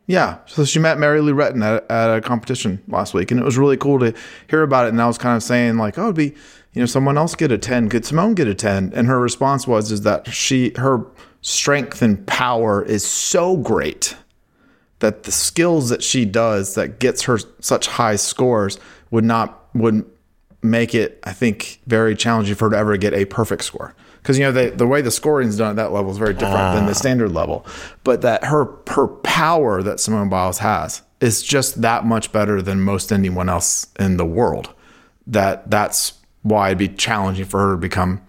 [0.07, 3.43] Yeah, so she met Mary Lou Retton at, at a competition last week, and it
[3.43, 4.13] was really cool to
[4.49, 4.89] hear about it.
[4.89, 6.35] And I was kind of saying like, oh, it'd be,
[6.73, 7.89] you know, someone else get a ten.
[7.89, 8.91] Could Simone get a ten?
[8.95, 11.07] And her response was, is that she her
[11.41, 14.15] strength and power is so great
[14.99, 18.79] that the skills that she does that gets her such high scores
[19.09, 20.05] would not would
[20.61, 23.95] make it, I think, very challenging for her to ever get a perfect score.
[24.25, 26.33] Because you know the the way the scoring is done at that level is very
[26.33, 26.95] different than the ah.
[26.95, 27.63] standard level.
[28.03, 32.81] But that her her power that Simone Biles has is just that much better than
[32.81, 34.73] most anyone else in the world.
[35.27, 38.19] That that's why it'd be challenging for her to become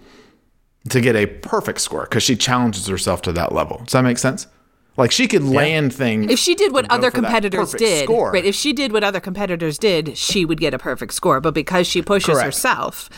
[0.91, 3.79] to get a perfect score because she challenges herself to that level.
[3.79, 4.47] Does that make sense?
[4.99, 6.31] Like she could land things.
[6.31, 8.33] If she did what other competitors did, score.
[8.33, 8.45] right?
[8.45, 11.41] If she did what other competitors did, she would get a perfect score.
[11.41, 12.45] But because she pushes Correct.
[12.45, 13.09] herself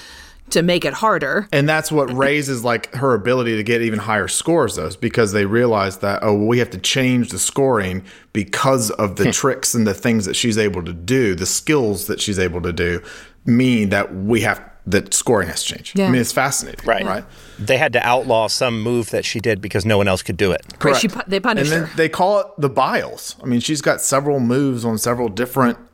[0.51, 4.29] to make it harder, And that's what raises like her ability to get even higher
[4.29, 9.17] scores, though, because they realize that oh, we have to change the scoring because of
[9.17, 9.31] the hmm.
[9.31, 12.73] tricks and the things that she's able to do, the skills that she's able to
[12.73, 13.03] do,
[13.45, 15.93] mean that we have that scoring has to change.
[15.95, 16.07] Yeah.
[16.07, 17.05] I mean, it's fascinating, Right.
[17.05, 17.25] Right.
[17.59, 20.53] They had to outlaw some move that she did because no one else could do
[20.53, 20.63] it.
[20.65, 21.01] right, Correct.
[21.01, 21.97] she pu- they punish and then her.
[21.97, 23.37] they call it the Biles.
[23.43, 25.88] I mean, she's got several moves on several different ap-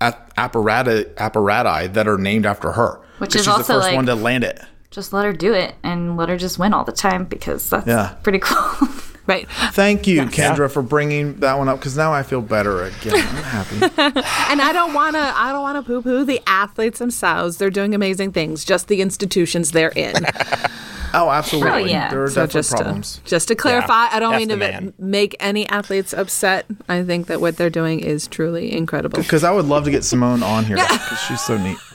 [0.00, 3.00] apparati apparati that are named after her.
[3.18, 4.60] Which is she's also, the first like- one to land it.
[4.90, 7.86] Just let her do it and let her just win all the time because that's
[7.86, 8.14] Yeah.
[8.22, 8.88] pretty cool.
[9.28, 9.46] Right.
[9.72, 13.12] Thank you, Kendra, for bringing that one up because now I feel better again.
[13.14, 13.76] I'm happy.
[14.50, 15.20] And I don't want to.
[15.20, 17.58] I don't want to poo-poo the athletes themselves.
[17.58, 18.64] They're doing amazing things.
[18.64, 20.14] Just the institutions they're in.
[21.14, 21.70] Oh, absolutely.
[21.70, 22.10] Oh, yeah.
[22.10, 23.16] There are So definitely just problems.
[23.18, 24.92] to, just to clarify, I don't F mean to man.
[24.98, 26.66] make any athletes upset.
[26.88, 29.18] I think that what they're doing is truly incredible.
[29.20, 31.78] Because I would love to get Simone on here because she's so neat.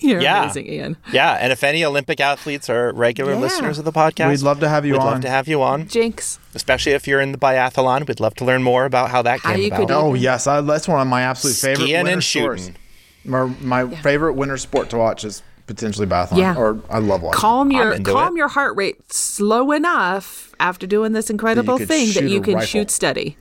[0.00, 0.44] You're Yeah.
[0.44, 0.96] amazing, Ian.
[1.12, 3.38] Yeah, and if any Olympic athletes are regular Yeah.
[3.40, 5.06] listeners of the podcast, We'd love to have you we'd on.
[5.06, 6.38] love to have you on, Jinx.
[6.54, 8.06] especially if you're in the biathlon.
[8.06, 9.78] We'd love to learn more about how that How came about.
[9.78, 12.62] could do- Oh yes, I, that's one of my absolute favorite Skiing winter and sports.
[12.66, 12.76] shooting.
[13.24, 16.38] My, my favorite winter sport to watch is potentially biathlon.
[16.38, 16.56] Yeah.
[16.56, 17.40] Or I love watching.
[17.40, 18.38] Calm your calm it.
[18.38, 22.54] your heart rate slow enough after doing this incredible could thing that shoot you can
[22.54, 22.66] rifle.
[22.66, 23.36] shoot steady.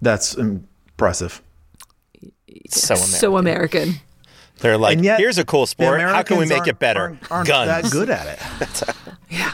[0.00, 1.40] That's impressive.
[2.70, 3.18] So American.
[3.18, 3.94] So American.
[4.60, 6.00] They're like, yet, here's a cool sport.
[6.00, 7.00] How can we make aren't- it better?
[7.00, 7.68] Aren't, aren't Guns.
[7.82, 8.26] that good at
[8.60, 8.94] it.
[9.30, 9.52] Yeah.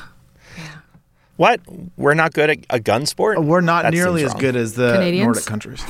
[1.36, 1.60] What?
[1.96, 3.38] We're not good at a gun sport?
[3.38, 5.24] Uh, we're not That nearly as good as the Canadians?
[5.24, 5.82] Nordic countries.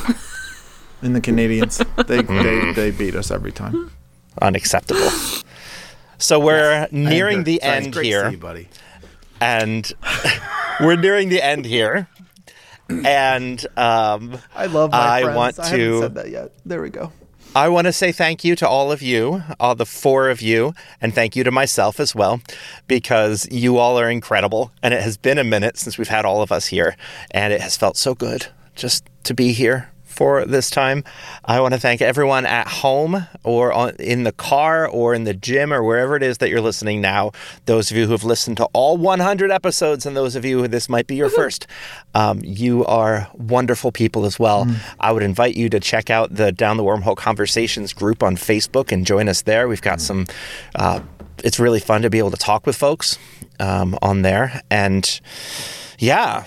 [1.03, 3.91] and the Canadians, they, they they beat us every time.
[4.41, 5.11] Unacceptable.
[6.19, 8.25] So we're nearing the sorry, end great to here.
[8.27, 8.69] see you, buddy.
[9.41, 9.91] and
[10.81, 12.09] we're nearing the end here.
[12.89, 15.37] And um, I love my I friends.
[15.37, 16.53] want I haven't to- said that yet.
[16.67, 17.13] There we go.
[17.55, 20.73] I want to say thank you to all of you, all the four of you,
[21.01, 22.41] and thank you to myself as well,
[22.87, 24.71] because you all are incredible.
[24.85, 26.97] And it has been a minute since we've had all of us here,
[27.33, 31.03] and it has felt so good just to be here for this time.
[31.47, 35.33] I want to thank everyone at home or on, in the car or in the
[35.33, 37.33] gym or wherever it is that you're listening now.
[37.65, 40.69] Those of you who have listened to all 100 episodes, and those of you who
[40.69, 41.67] this might be your first,
[42.15, 44.67] um, you are wonderful people as well.
[45.01, 48.93] I would invite you to check out the Down the Wormhole Conversations group on Facebook
[48.93, 49.69] and join us there.
[49.69, 50.27] We've got some.
[50.75, 51.01] Uh,
[51.43, 53.19] it's really fun to be able to talk with folks
[53.59, 55.19] um, on there, and
[55.99, 56.45] yeah,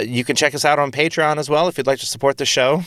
[0.00, 2.46] you can check us out on Patreon as well if you'd like to support the
[2.46, 2.82] show.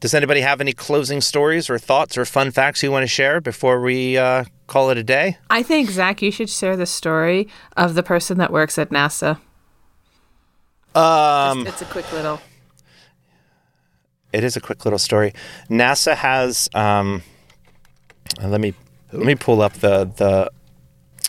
[0.00, 3.40] Does anybody have any closing stories or thoughts or fun facts you want to share
[3.40, 5.36] before we uh, call it a day?
[5.50, 9.38] I think Zach, you should share the story of the person that works at NASA.
[10.94, 12.40] Um, It's a quick little.
[14.32, 15.34] it is a quick little story.
[15.68, 16.68] NASA has.
[16.74, 17.22] Um,
[18.42, 18.74] uh, let me
[19.12, 20.50] let me pull up the the.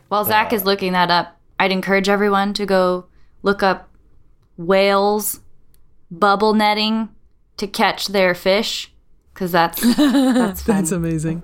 [0.08, 3.06] While Zach is looking that up, I'd encourage everyone to go
[3.44, 3.90] look up
[4.58, 5.40] whales
[6.10, 7.10] bubble netting
[7.58, 8.92] to catch their fish
[9.34, 10.86] because that's that's fun.
[10.94, 11.44] amazing.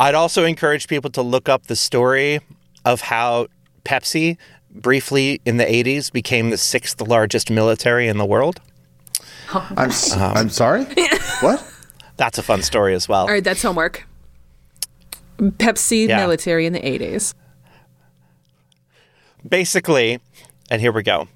[0.00, 2.40] I'd also encourage people to look up the story
[2.84, 3.46] of how
[3.84, 4.36] Pepsi
[4.70, 8.60] briefly in the 80s became the sixth largest military in the world.
[9.54, 10.84] Oh, I'm s- I'm sorry.
[11.40, 11.64] what?
[12.16, 13.22] That's a fun story as well.
[13.22, 14.04] All right, that's homework.
[15.38, 16.16] Pepsi Yeah.
[16.18, 17.34] military in the 80s.
[19.48, 20.20] basically,
[20.70, 21.28] and here we go.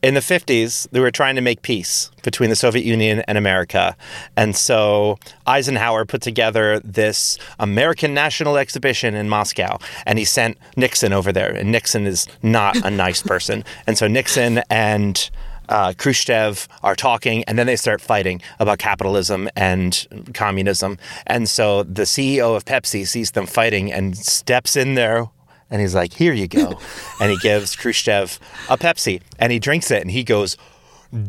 [0.00, 3.96] In the 50s, they were trying to make peace between the Soviet Union and America.
[4.36, 9.78] And so Eisenhower put together this American National Exhibition in Moscow.
[10.06, 11.50] And he sent Nixon over there.
[11.50, 13.64] And Nixon is not a nice person.
[13.88, 15.30] And so Nixon and
[15.68, 20.96] uh, Khrushchev are talking, and then they start fighting about capitalism and communism.
[21.26, 25.28] And so the CEO of Pepsi sees them fighting and steps in there
[25.70, 26.78] and he's like, "Here you go,"
[27.20, 28.38] and he gives Khrushchev
[28.68, 30.56] a Pepsi, and he drinks it, and he goes,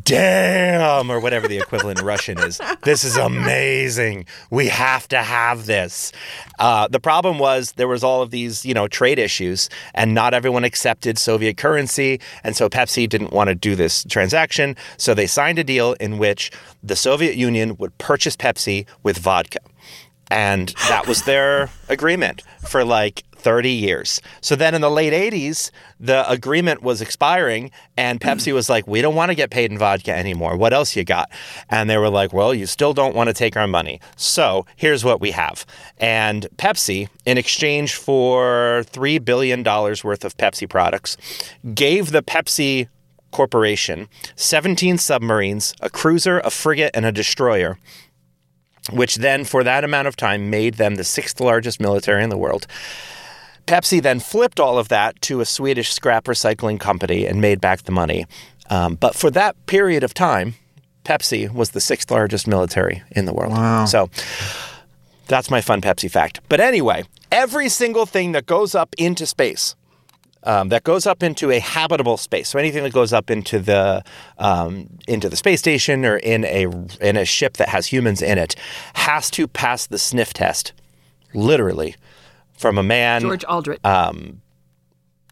[0.03, 2.59] "Damn!" or whatever the equivalent in Russian is.
[2.83, 4.25] This is amazing.
[4.49, 6.13] We have to have this.
[6.59, 10.33] Uh, the problem was there was all of these, you know, trade issues, and not
[10.33, 14.75] everyone accepted Soviet currency, and so Pepsi didn't want to do this transaction.
[14.97, 19.59] So they signed a deal in which the Soviet Union would purchase Pepsi with vodka
[20.29, 24.21] and that was their agreement for like 30 years.
[24.41, 28.27] So then in the late 80s, the agreement was expiring and mm.
[28.27, 30.55] Pepsi was like, "We don't want to get paid in vodka anymore.
[30.57, 31.29] What else you got?"
[31.69, 33.99] And they were like, "Well, you still don't want to take our money.
[34.15, 35.65] So, here's what we have."
[35.97, 41.17] And Pepsi, in exchange for 3 billion dollars worth of Pepsi products,
[41.73, 42.87] gave the Pepsi
[43.31, 47.77] Corporation 17 submarines, a cruiser, a frigate, and a destroyer
[48.91, 52.37] which then, for that amount of time, made them the sixth largest military in the
[52.37, 52.65] world.
[53.69, 57.83] Pepsi then flipped all of that to a Swedish scrap recycling company and made back
[57.83, 58.25] the money.
[58.71, 60.55] Um, but for that period of time,
[61.03, 63.51] Pepsi was the sixth largest military in the world.
[63.51, 63.85] Wow.
[63.85, 64.09] So
[65.27, 66.39] that's my fun Pepsi fact.
[66.49, 69.75] But anyway, every single thing that goes up into space,
[70.41, 72.49] um, that goes up into a habitable space.
[72.49, 74.03] So anything that goes up into the
[74.39, 76.65] um, into the space station or in a
[77.01, 78.55] in a ship that has humans in it
[78.95, 80.73] has to pass the sniff test,
[81.35, 81.95] literally,
[82.59, 83.21] from a man.
[83.21, 83.79] George Aldrich.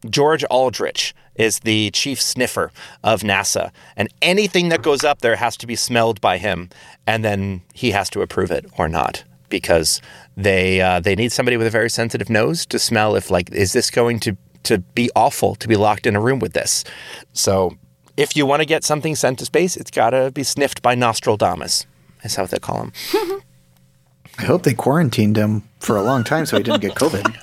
[0.09, 2.71] George Aldrich is the chief sniffer
[3.03, 6.69] of NASA, and anything that goes up there has to be smelled by him,
[7.05, 10.01] and then he has to approve it or not because
[10.35, 13.73] they uh, they need somebody with a very sensitive nose to smell if like is
[13.73, 16.83] this going to to be awful to be locked in a room with this.
[17.33, 17.77] So
[18.15, 20.95] if you want to get something sent to space, it's got to be sniffed by
[20.95, 21.85] Nosetradamus.
[22.23, 22.91] Is how they call him.
[24.39, 27.35] I hope they quarantined him for a long time so he didn't get COVID.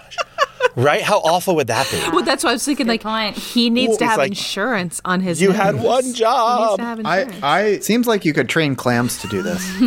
[0.76, 1.03] Right?
[1.03, 1.99] How awful would that be?
[2.11, 2.88] well, that's why I was thinking.
[2.88, 3.36] Like point.
[3.36, 5.40] he needs Well, to have like, insurance on his.
[5.40, 5.57] You nose.
[5.57, 6.78] had one He needs job.
[6.78, 7.45] to have I insurance.
[7.45, 9.62] I Seems like you could train clams to do this.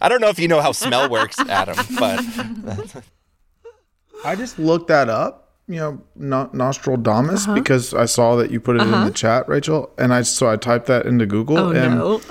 [0.00, 2.24] I don't know if you know how smell works, Adam, but
[4.24, 7.54] I just looked that up, you know, no- Nosetradamus, uh-huh.
[7.54, 9.10] because I saw that you put it in the uh-huh.
[9.10, 12.20] chat, Rachel, and I so I typed that into Google, oh and no!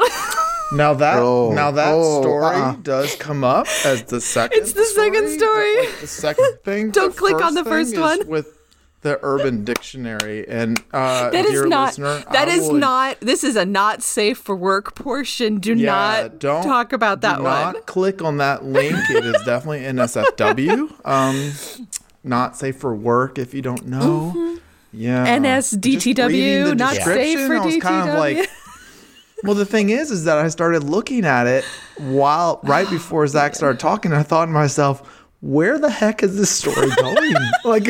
[0.74, 2.76] now that Oh, now that oh, story uh-uh.
[2.82, 4.61] does come up as the second.
[4.61, 5.78] It's the second but, story.
[5.88, 6.91] like, the second thing.
[6.91, 8.28] Don't click on the first one.
[8.28, 8.57] with
[9.01, 11.88] the Urban Dictionary, and uh, That is not.
[11.97, 13.19] listener, that I is not.
[13.19, 15.57] This is a not safe for work portion.
[15.57, 15.91] Do Yeah,
[16.22, 17.74] not don't talk about that do one.
[17.74, 18.95] Not click on that link.
[19.09, 20.93] It is definitely NSFW.
[21.05, 21.51] Um,
[22.24, 24.59] not safe for work if you don't know.
[24.93, 25.26] Yeah.
[25.39, 28.19] NSDTW, not safe for I was kind of DTW.
[28.19, 28.49] like,
[29.44, 31.64] well, the thing is, is that I started looking at it
[31.98, 34.14] while right before Zach started talking.
[34.14, 35.08] I thought to myself,
[35.42, 37.34] where the heck is this story going?
[37.66, 37.86] like,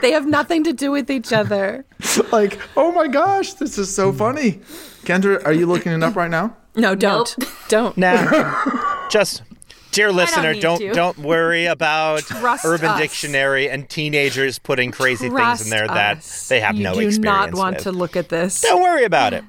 [0.00, 1.84] They have nothing to do with each other.
[2.32, 4.60] like, oh my gosh, this is so funny.
[5.02, 6.56] Kendra, are you looking it up right now?
[6.76, 7.36] No, don't,
[7.68, 7.96] don't.
[7.96, 9.08] Nah.
[9.10, 9.42] Just
[9.90, 10.92] dear listener, need don't to.
[10.92, 13.00] don't worry about Trust Urban us.
[13.00, 16.48] Dictionary and teenagers putting crazy things in there that us.
[16.48, 17.82] they have you no do not want with.
[17.84, 18.60] to look at this.
[18.60, 19.42] Don't worry about it.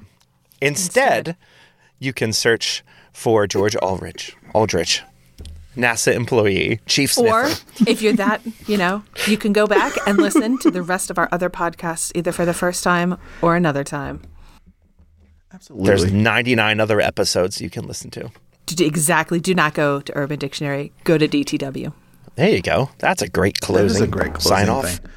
[0.62, 1.36] Instead,
[1.98, 2.82] you can search
[3.12, 4.34] for George Aldrich.
[4.54, 5.02] Aldrich.
[5.76, 7.90] NASA employee, chief Or sniffer.
[7.90, 11.16] if you're that, you know, you can go back and listen to the rest of
[11.18, 14.20] our other podcasts, either for the first time or another time.
[15.52, 15.86] Absolutely.
[15.86, 18.30] There's 99 other episodes you can listen to.
[18.78, 19.40] Exactly.
[19.40, 20.92] Do not go to Urban Dictionary.
[21.04, 21.92] Go to DTW.
[22.36, 22.90] There you go.
[22.98, 23.86] That's a great closing.
[23.86, 24.88] is a great closing sign off.
[24.88, 25.10] thing.